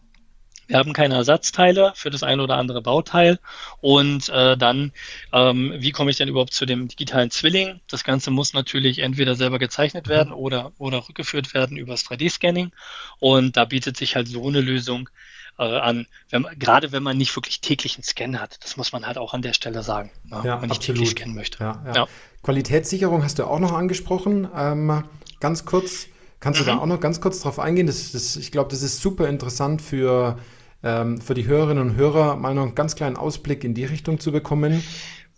[0.70, 3.40] Wir haben keine Ersatzteile für das eine oder andere Bauteil.
[3.80, 4.92] Und äh, dann,
[5.32, 7.80] ähm, wie komme ich denn überhaupt zu dem digitalen Zwilling?
[7.88, 10.10] Das Ganze muss natürlich entweder selber gezeichnet mhm.
[10.10, 12.70] werden oder, oder rückgeführt werden übers 3D-Scanning.
[13.18, 15.10] Und da bietet sich halt so eine Lösung
[15.58, 18.62] äh, an, wenn gerade wenn man nicht wirklich täglichen Scan hat.
[18.62, 20.40] Das muss man halt auch an der Stelle sagen, ne?
[20.44, 21.64] ja, wenn man nicht täglich scannen möchte.
[21.64, 22.06] Ja, ja.
[22.44, 24.48] Qualitätssicherung hast du auch noch angesprochen.
[24.56, 25.02] Ähm,
[25.40, 26.06] ganz kurz,
[26.38, 26.80] kannst du da mhm.
[26.80, 27.88] auch noch ganz kurz drauf eingehen?
[27.88, 30.38] Das, das, ich glaube, das ist super interessant für
[30.82, 34.18] ähm, für die Hörerinnen und Hörer mal noch einen ganz kleinen Ausblick in die Richtung
[34.20, 34.82] zu bekommen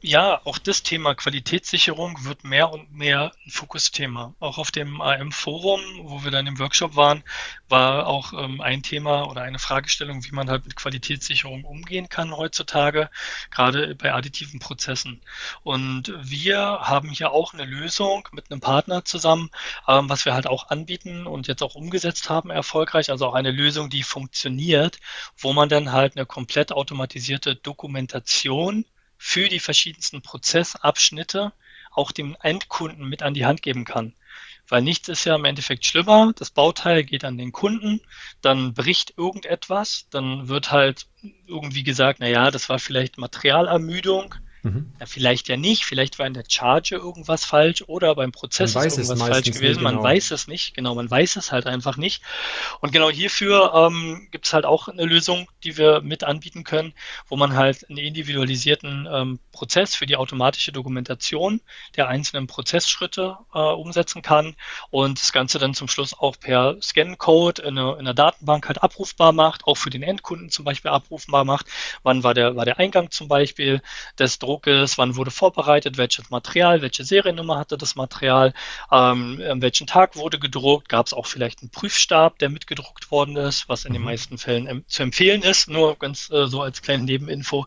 [0.02, 4.34] ja, auch das Thema Qualitätssicherung wird mehr und mehr ein Fokusthema.
[4.40, 7.22] Auch auf dem AM-Forum, wo wir dann im Workshop waren,
[7.68, 12.36] war auch ähm, ein Thema oder eine Fragestellung, wie man halt mit Qualitätssicherung umgehen kann
[12.36, 13.10] heutzutage,
[13.52, 15.22] gerade bei additiven Prozessen.
[15.62, 19.50] Und wir haben hier auch eine Lösung mit einem Partner zusammen,
[19.86, 23.10] ähm, was wir halt auch anbieten und jetzt auch umgesetzt haben erfolgreich.
[23.10, 24.98] Also auch eine Lösung, die funktioniert,
[25.38, 28.84] wo man dann halt eine komplett automatisierte Dokumentation
[29.24, 31.52] für die verschiedensten Prozessabschnitte
[31.92, 34.14] auch dem Endkunden mit an die Hand geben kann.
[34.66, 36.32] Weil nichts ist ja im Endeffekt schlimmer.
[36.34, 38.00] Das Bauteil geht an den Kunden,
[38.40, 41.06] dann bricht irgendetwas, dann wird halt
[41.46, 44.92] irgendwie gesagt, na ja, das war vielleicht Materialermüdung Mhm.
[45.00, 48.98] Ja, vielleicht ja nicht, vielleicht war in der Charge irgendwas falsch oder beim Prozess ist
[48.98, 49.78] irgendwas falsch gewesen.
[49.78, 49.92] Genau.
[49.92, 52.22] Man weiß es nicht, genau, man weiß es halt einfach nicht.
[52.80, 56.94] Und genau hierfür ähm, gibt es halt auch eine Lösung, die wir mit anbieten können,
[57.26, 61.60] wo man halt einen individualisierten ähm, Prozess für die automatische Dokumentation
[61.96, 64.54] der einzelnen Prozessschritte äh, umsetzen kann
[64.90, 69.32] und das Ganze dann zum Schluss auch per Scan-Code in, in einer Datenbank halt abrufbar
[69.32, 71.66] macht, auch für den Endkunden zum Beispiel abrufbar macht.
[72.04, 73.82] Wann war der, war der Eingang zum Beispiel
[74.18, 78.52] des Drucks Druckes, wann wurde vorbereitet, welches Material, welche Seriennummer hatte das Material,
[78.90, 83.36] ähm, an welchem Tag wurde gedruckt, gab es auch vielleicht einen Prüfstab, der mitgedruckt worden
[83.36, 84.06] ist, was in den mhm.
[84.06, 87.66] meisten Fällen em zu empfehlen ist, nur ganz äh, so als kleine Nebeninfo.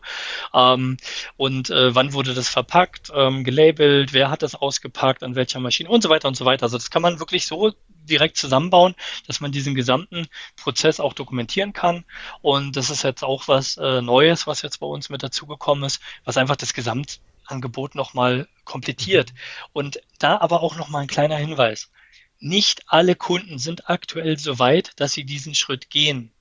[0.54, 0.96] Ähm,
[1.36, 5.88] und äh, wann wurde das verpackt, ähm, gelabelt, wer hat das ausgepackt, an welcher Maschine
[5.88, 6.64] und so weiter und so weiter.
[6.64, 7.72] Also das kann man wirklich so
[8.06, 8.94] direkt zusammenbauen,
[9.26, 10.26] dass man diesen gesamten
[10.56, 12.04] Prozess auch dokumentieren kann.
[12.42, 16.00] Und das ist jetzt auch was äh, Neues, was jetzt bei uns mit dazugekommen ist,
[16.24, 19.32] was einfach das Gesamtangebot nochmal komplettiert.
[19.72, 21.90] Und da aber auch nochmal ein kleiner Hinweis.
[22.38, 26.32] Nicht alle Kunden sind aktuell so weit, dass sie diesen Schritt gehen.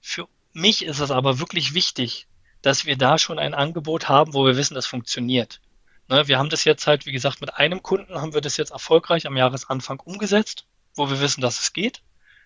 [0.00, 2.26] Für mich ist es aber wirklich wichtig,
[2.60, 5.60] dass wir da schon ein Angebot haben, wo wir wissen, das funktioniert.
[6.08, 8.70] Ne, wir haben das jetzt halt, wie gesagt, mit einem Kunden haben wir das jetzt
[8.70, 12.02] erfolgreich am Jahresanfang umgesetzt wo wir wissen, dass es geht,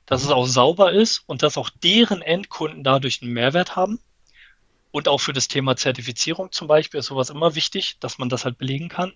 [0.07, 3.99] dass es auch sauber ist und dass auch deren Endkunden dadurch einen Mehrwert haben.
[4.93, 8.45] Und auch für das Thema Zertifizierung zum Beispiel ist sowas immer wichtig, dass man das
[8.45, 9.13] halt belegen kann.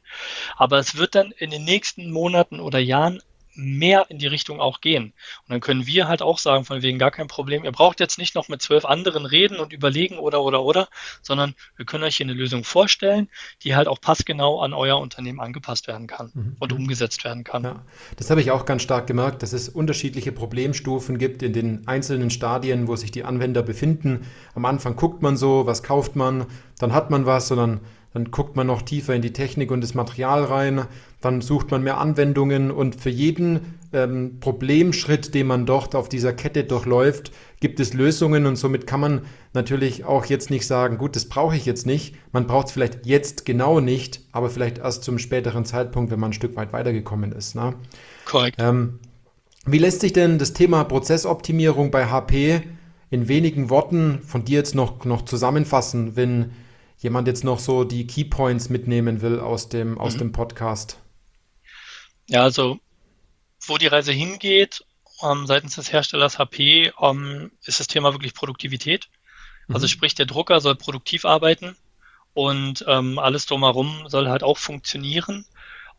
[0.57, 3.23] Aber es wird dann in den nächsten Monaten oder Jahren
[3.55, 5.05] mehr in die Richtung auch gehen.
[5.05, 8.19] Und dann können wir halt auch sagen, von wegen gar kein Problem, ihr braucht jetzt
[8.19, 10.89] nicht noch mit zwölf anderen reden und überlegen oder oder oder,
[11.23, 13.29] sondern wir können euch hier eine Lösung vorstellen,
[13.63, 16.57] die halt auch passgenau an euer Unternehmen angepasst werden kann mhm.
[16.59, 17.65] und umgesetzt werden kann.
[17.65, 17.85] Ja,
[18.17, 22.31] das habe ich auch ganz stark gemerkt, dass es unterschiedliche Problemstufen gibt in den einzelnen
[22.31, 24.27] Stadien, wo sich die Anwender befinden.
[24.55, 26.47] Am Anfang guckt man so, was kauft man,
[26.79, 27.81] dann hat man was, sondern
[28.13, 30.87] dann guckt man noch tiefer in die Technik und das Material rein,
[31.21, 36.33] dann sucht man mehr Anwendungen und für jeden ähm, Problemschritt, den man dort auf dieser
[36.33, 41.15] Kette durchläuft, gibt es Lösungen und somit kann man natürlich auch jetzt nicht sagen, gut,
[41.15, 42.15] das brauche ich jetzt nicht.
[42.33, 46.31] Man braucht es vielleicht jetzt genau nicht, aber vielleicht erst zum späteren Zeitpunkt, wenn man
[46.31, 47.55] ein Stück weit weitergekommen ist.
[47.55, 47.75] Ne?
[48.25, 48.57] Korrekt.
[48.61, 48.99] Ähm,
[49.67, 52.63] wie lässt sich denn das Thema Prozessoptimierung bei HP
[53.11, 56.53] in wenigen Worten von dir jetzt noch, noch zusammenfassen, wenn
[57.01, 60.19] jemand jetzt noch so die Keypoints mitnehmen will aus dem, aus mhm.
[60.19, 60.99] dem Podcast?
[62.27, 62.79] Ja, also
[63.67, 64.85] wo die Reise hingeht,
[65.23, 69.09] ähm, seitens des Herstellers HP, ähm, ist das Thema wirklich Produktivität.
[69.69, 69.89] Also mhm.
[69.89, 71.77] Sprich, der Drucker soll produktiv arbeiten
[72.35, 75.45] und ähm, alles drumherum soll halt auch funktionieren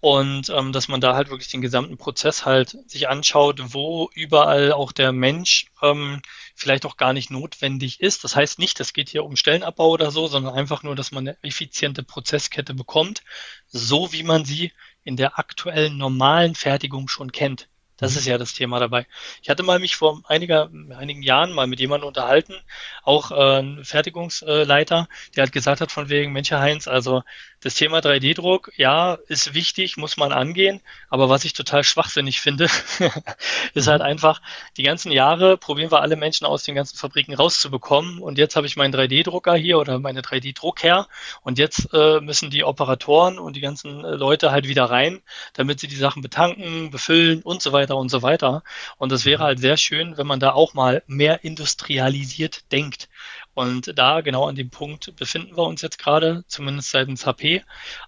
[0.01, 4.73] und ähm, dass man da halt wirklich den gesamten Prozess halt sich anschaut, wo überall
[4.73, 6.21] auch der Mensch ähm,
[6.55, 8.23] vielleicht auch gar nicht notwendig ist.
[8.23, 11.27] Das heißt nicht, es geht hier um Stellenabbau oder so, sondern einfach nur, dass man
[11.27, 13.21] eine effiziente Prozesskette bekommt,
[13.67, 14.71] so wie man sie
[15.03, 17.69] in der aktuellen normalen Fertigung schon kennt.
[18.01, 19.05] Das ist ja das Thema dabei.
[19.43, 22.55] Ich hatte mal mich vor einiger, einigen Jahren mal mit jemandem unterhalten,
[23.03, 27.21] auch äh, ein Fertigungsleiter, der halt gesagt hat von wegen, Mensch, Heinz, also
[27.59, 32.67] das Thema 3D-Druck, ja, ist wichtig, muss man angehen, aber was ich total schwachsinnig finde,
[33.75, 34.41] ist halt einfach,
[34.77, 38.65] die ganzen Jahre probieren wir alle Menschen aus den ganzen Fabriken rauszubekommen und jetzt habe
[38.65, 41.07] ich meinen 3D-Drucker hier oder meine 3D-Drucker
[41.43, 45.21] und jetzt äh, müssen die Operatoren und die ganzen äh, Leute halt wieder rein,
[45.53, 48.63] damit sie die Sachen betanken, befüllen und so weiter weiter und so weiter.
[48.97, 53.09] Und es wäre halt sehr schön, wenn man da auch mal mehr industrialisiert denkt.
[53.53, 57.63] Und da genau an dem Punkt befinden wir uns jetzt gerade, zumindest seitens HP.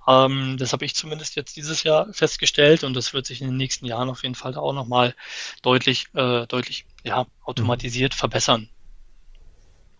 [0.07, 3.57] Ähm, das habe ich zumindest jetzt dieses Jahr festgestellt und das wird sich in den
[3.57, 5.15] nächsten Jahren auf jeden Fall auch nochmal
[5.61, 8.17] deutlich, äh, deutlich ja, automatisiert mhm.
[8.17, 8.69] verbessern.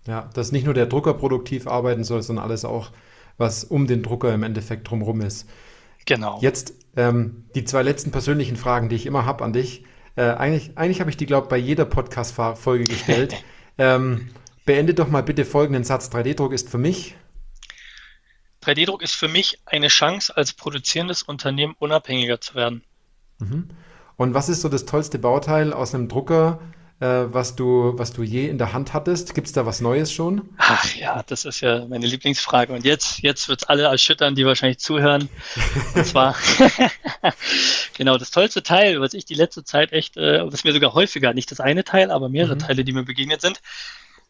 [0.08, 2.92] Ja, dass nicht nur der Drucker produktiv arbeiten soll, sondern alles auch,
[3.38, 5.48] was um den Drucker im Endeffekt drumherum ist.
[6.06, 6.40] Genau.
[6.42, 9.86] Jetzt ähm, die zwei letzten persönlichen Fragen, die ich immer habe an dich.
[10.16, 13.36] Äh, eigentlich eigentlich habe ich die, glaube ich, bei jeder Podcast-Folge gestellt.
[13.78, 14.30] ähm,
[14.66, 16.10] beende doch mal bitte folgenden Satz.
[16.10, 17.16] 3D-Druck ist für mich.
[18.64, 22.84] 3D-Druck ist für mich eine Chance, als produzierendes Unternehmen unabhängiger zu werden.
[23.40, 23.70] Mhm.
[24.16, 26.60] Und was ist so das tollste Bauteil aus einem Drucker,
[27.06, 29.36] was, du, was du je in der Hand hattest?
[29.36, 30.50] Gibt es da was Neues schon?
[30.58, 32.74] Ach ja, das ist ja meine Lieblingsfrage.
[32.74, 35.30] Und jetzt, jetzt wird es alle erschüttern, die wahrscheinlich zuhören.
[35.96, 36.36] Und zwar,
[37.98, 41.34] genau, das tollste Teil, was ich die letzte Zeit echt, äh, was mir sogar häufiger,
[41.34, 42.60] nicht das eine Teil, aber mehrere mhm.
[42.60, 43.62] Teile, die mir begegnet sind,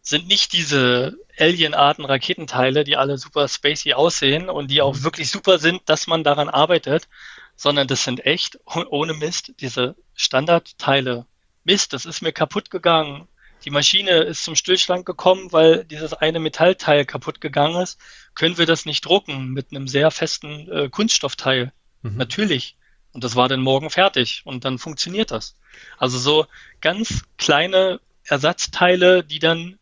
[0.02, 5.04] sind nicht diese Alien-Arten Raketenteile, die alle super spacey aussehen und die auch mhm.
[5.04, 7.08] wirklich super sind, dass man daran arbeitet,
[7.56, 11.26] sondern das sind echt, ohne Mist, diese Standardteile
[11.64, 13.28] Mist, das ist mir kaputt gegangen.
[13.66, 18.00] Die Maschine ist zum Stillstand gekommen, weil dieses eine Metallteil kaputt gegangen ist.
[18.36, 21.72] Können wir das nicht drucken mit einem sehr festen äh, Kunststoffteil?
[22.02, 22.18] Mhm.
[22.18, 22.76] Natürlich.
[23.14, 25.56] Und das war dann morgen fertig und dann funktioniert das.
[25.98, 26.48] Also so
[26.82, 29.78] ganz kleine Ersatzteile, die dann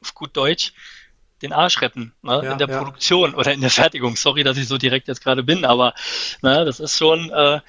[0.00, 0.72] auf gut Deutsch
[1.42, 2.78] den Arsch retten ne, ja, in der ja.
[2.78, 4.16] Produktion oder in der Fertigung.
[4.16, 5.94] Sorry, dass ich so direkt jetzt gerade bin, aber
[6.42, 7.60] ne, das ist schon, äh,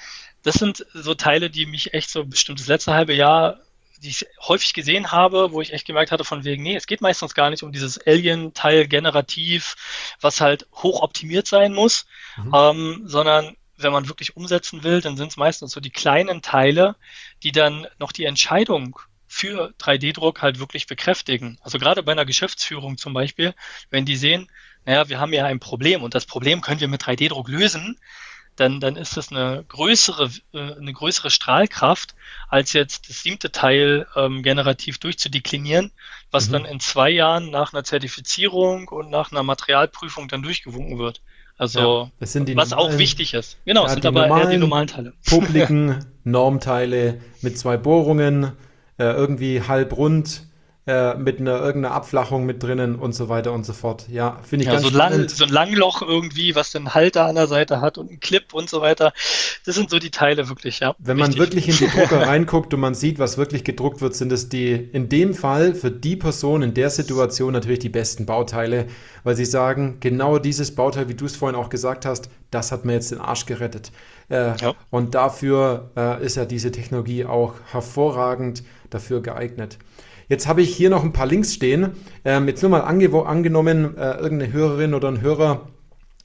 [0.48, 3.60] das sind so Teile, die mich echt so bestimmt das letzte halbe Jahr,
[4.02, 7.02] die ich häufig gesehen habe, wo ich echt gemerkt hatte von wegen, nee, es geht
[7.02, 9.76] meistens gar nicht um dieses Alien-Teil generativ,
[10.22, 12.06] was halt hoch optimiert sein muss,
[12.38, 12.54] mhm.
[12.56, 16.96] ähm, sondern wenn man wirklich umsetzen will, dann sind es meistens so die kleinen Teile,
[17.44, 21.60] die dann noch die Entscheidung für 3D-Druck halt wirklich bekräftigen.
[21.62, 23.54] Also gerade bei einer Geschäftsführung zum Beispiel,
[23.90, 24.50] wenn die sehen,
[24.86, 28.00] naja, wir haben ja ein Problem und das Problem können wir mit 3D-Druck lösen,
[28.58, 32.16] dann, dann ist das eine größere, äh, eine größere Strahlkraft,
[32.50, 35.92] als jetzt das siebte Teil ähm, generativ durchzudeklinieren,
[36.32, 36.54] was mhm.
[36.54, 41.22] dann in zwei Jahren nach einer Zertifizierung und nach einer Materialprüfung dann durchgewunken wird.
[41.58, 43.58] Also, ja, was normalen, auch wichtig ist.
[43.66, 45.14] Genau, ja, es sind aber eher die normalen Teile.
[45.26, 48.52] Publiken Normteile mit zwei Bohrungen,
[48.98, 50.47] äh, irgendwie halb rund,
[50.88, 54.06] äh, mit einer irgendeiner Abflachung mit drinnen und so weiter und so fort.
[54.10, 55.18] Ja, finde ich ja, ganz so spannend.
[55.18, 58.54] Lang, so ein Langloch irgendwie, was den Halter an der Seite hat und einen Clip
[58.54, 59.12] und so weiter.
[59.66, 60.96] Das sind so die Teile wirklich, ja.
[60.98, 64.32] Wenn man wirklich in die Drucker reinguckt und man sieht, was wirklich gedruckt wird, sind
[64.32, 68.88] es die, in dem Fall für die Person in der Situation natürlich die besten Bauteile,
[69.26, 72.86] weil sie sagen, genau dieses Bauteil, wie du es vorhin auch gesagt hast, das hat
[72.86, 73.92] mir jetzt den Arsch gerettet.
[74.30, 74.74] Äh, ja.
[74.90, 79.78] Und dafür äh, ist ja diese Technologie auch hervorragend dafür geeignet.
[80.30, 81.92] Jetzt habe ich hier noch ein paar Links stehen.
[82.26, 85.68] Ähm, jetzt nur mal ange angenommen, äh, irgendeine Hörerin oder ein Hörer,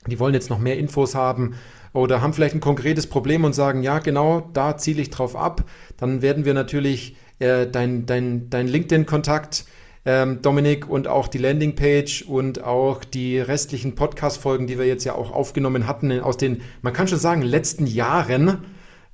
[0.07, 1.55] die wollen jetzt noch mehr Infos haben
[1.93, 5.65] oder haben vielleicht ein konkretes Problem und sagen, ja, genau, da ziele ich drauf ab.
[5.99, 9.67] Dann werden wir natürlich äh, dein, dein, dein LinkedIn-Kontakt,
[10.05, 15.15] ähm, Dominik, und auch die Landingpage und auch die restlichen Podcast-Folgen, die wir jetzt ja
[15.15, 18.65] auch aufgenommen hatten, aus den, man kann schon sagen, letzten Jahren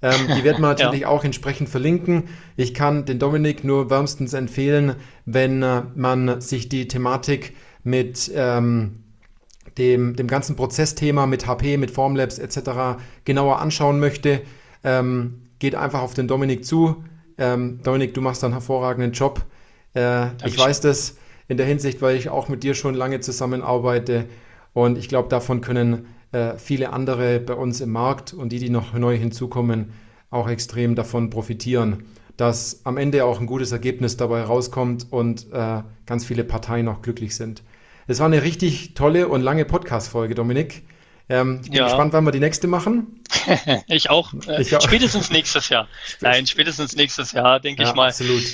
[0.03, 1.09] ähm, die werden wir natürlich ja.
[1.09, 2.25] auch entsprechend verlinken.
[2.57, 4.97] Ich kann den Dominik nur wärmstens empfehlen,
[5.27, 9.05] wenn äh, man sich die Thematik mit ähm,
[9.77, 13.01] dem, dem ganzen Prozessthema mit HP, mit Formlabs etc.
[13.25, 14.43] genauer anschauen möchte.
[14.85, 17.05] Ähm, geht einfach auf den Dominik zu.
[17.37, 19.45] Ähm, Dominik, du machst einen hervorragenden Job.
[19.95, 21.17] Äh, ich weiß das
[21.49, 24.27] in der Hinsicht, weil ich auch mit dir schon lange zusammenarbeite.
[24.75, 26.07] Und ich glaube, davon können
[26.59, 29.93] viele andere bei uns im Markt und die, die noch neu hinzukommen,
[30.31, 32.05] auch extrem davon profitieren,
[32.37, 37.03] dass am Ende auch ein gutes Ergebnis dabei rauskommt und äh, ganz viele Parteien auch
[37.03, 37.63] glücklich sind.
[38.07, 40.83] Es war eine richtig tolle und lange Podcast-Folge, Dominik.
[41.29, 41.85] Ähm, ich bin ja.
[41.85, 43.23] gespannt, wann wir die nächste machen.
[43.87, 44.33] ich auch.
[44.47, 44.81] Äh, ich auch.
[44.81, 45.89] Spätestens nächstes Jahr.
[46.21, 48.09] Nein, spätestens nächstes Jahr, denke ja, ich mal.
[48.09, 48.45] Absolut.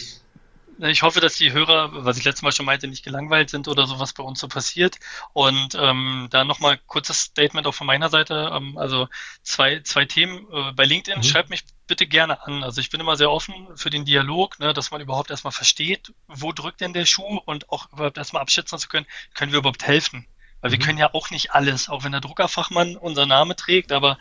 [0.79, 3.87] Ich hoffe, dass die Hörer, was ich letztes Mal schon meinte, nicht gelangweilt sind oder
[3.87, 4.99] so, was bei uns so passiert.
[5.33, 8.51] Und ähm, da nochmal kurzes Statement auch von meiner Seite.
[8.55, 9.09] Ähm, also
[9.43, 10.47] zwei, zwei Themen.
[10.53, 11.23] Äh, bei LinkedIn, mhm.
[11.23, 12.63] schreibt mich bitte gerne an.
[12.63, 16.13] Also ich bin immer sehr offen für den Dialog, ne, dass man überhaupt erstmal versteht,
[16.27, 19.87] wo drückt denn der Schuh und auch überhaupt erstmal abschätzen zu können, können wir überhaupt
[19.87, 20.27] helfen.
[20.61, 20.83] Weil wir mhm.
[20.83, 24.19] können ja auch nicht alles, auch wenn der Druckerfachmann unser Name trägt, aber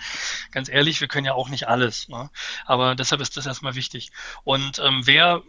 [0.51, 2.09] ganz ehrlich, wir können ja auch nicht alles.
[2.09, 2.29] Ne?
[2.65, 4.11] Aber deshalb ist das erstmal wichtig.
[4.43, 5.41] Und ähm, wer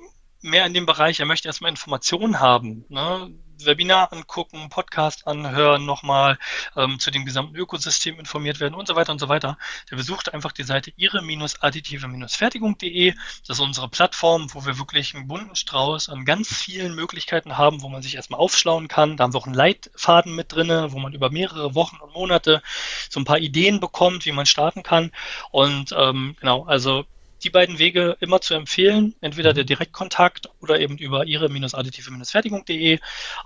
[0.44, 2.84] mehr in dem Bereich, er möchte erstmal Informationen haben.
[2.88, 3.32] Ne?
[3.62, 6.38] Webinar angucken, Podcast anhören, nochmal
[6.76, 9.56] ähm, zu dem gesamten Ökosystem informiert werden und so weiter und so weiter,
[9.90, 13.14] der besucht einfach die Seite ihre-additive-fertigung.de.
[13.46, 17.82] Das ist unsere Plattform, wo wir wirklich einen bunten Strauß an ganz vielen Möglichkeiten haben,
[17.82, 19.16] wo man sich erstmal aufschlauen kann.
[19.16, 22.62] Da haben wir auch einen Leitfaden mit drinne, wo man über mehrere Wochen und Monate
[23.08, 25.12] so ein paar Ideen bekommt, wie man starten kann.
[25.50, 27.04] Und ähm, genau, also
[27.44, 32.98] die beiden Wege immer zu empfehlen, entweder der Direktkontakt oder eben über ihre-additive-fertigung.de,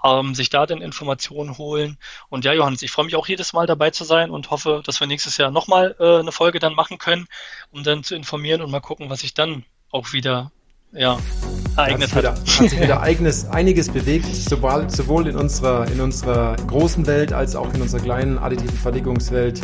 [0.05, 1.99] ähm, sich da dann Informationen holen.
[2.29, 5.01] Und ja, Johannes, ich freue mich auch jedes Mal dabei zu sein und hoffe, dass
[5.01, 7.27] wir nächstes Jahr nochmal äh, eine Folge dann machen können,
[7.71, 10.53] um dann zu informieren und mal gucken, was sich dann auch wieder
[10.93, 11.19] ja,
[11.77, 12.19] ereignet hat.
[12.19, 17.33] Wieder, hat sich wieder eigenes, einiges bewegt, sowohl, sowohl in, unserer, in unserer großen Welt
[17.33, 19.61] als auch in unserer kleinen additiven Fertigungswelt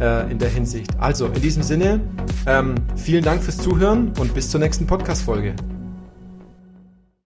[0.00, 0.90] äh, in der Hinsicht.
[0.98, 2.00] Also, in diesem Sinne,
[2.46, 5.54] ähm, vielen Dank fürs Zuhören und bis zur nächsten Podcast-Folge.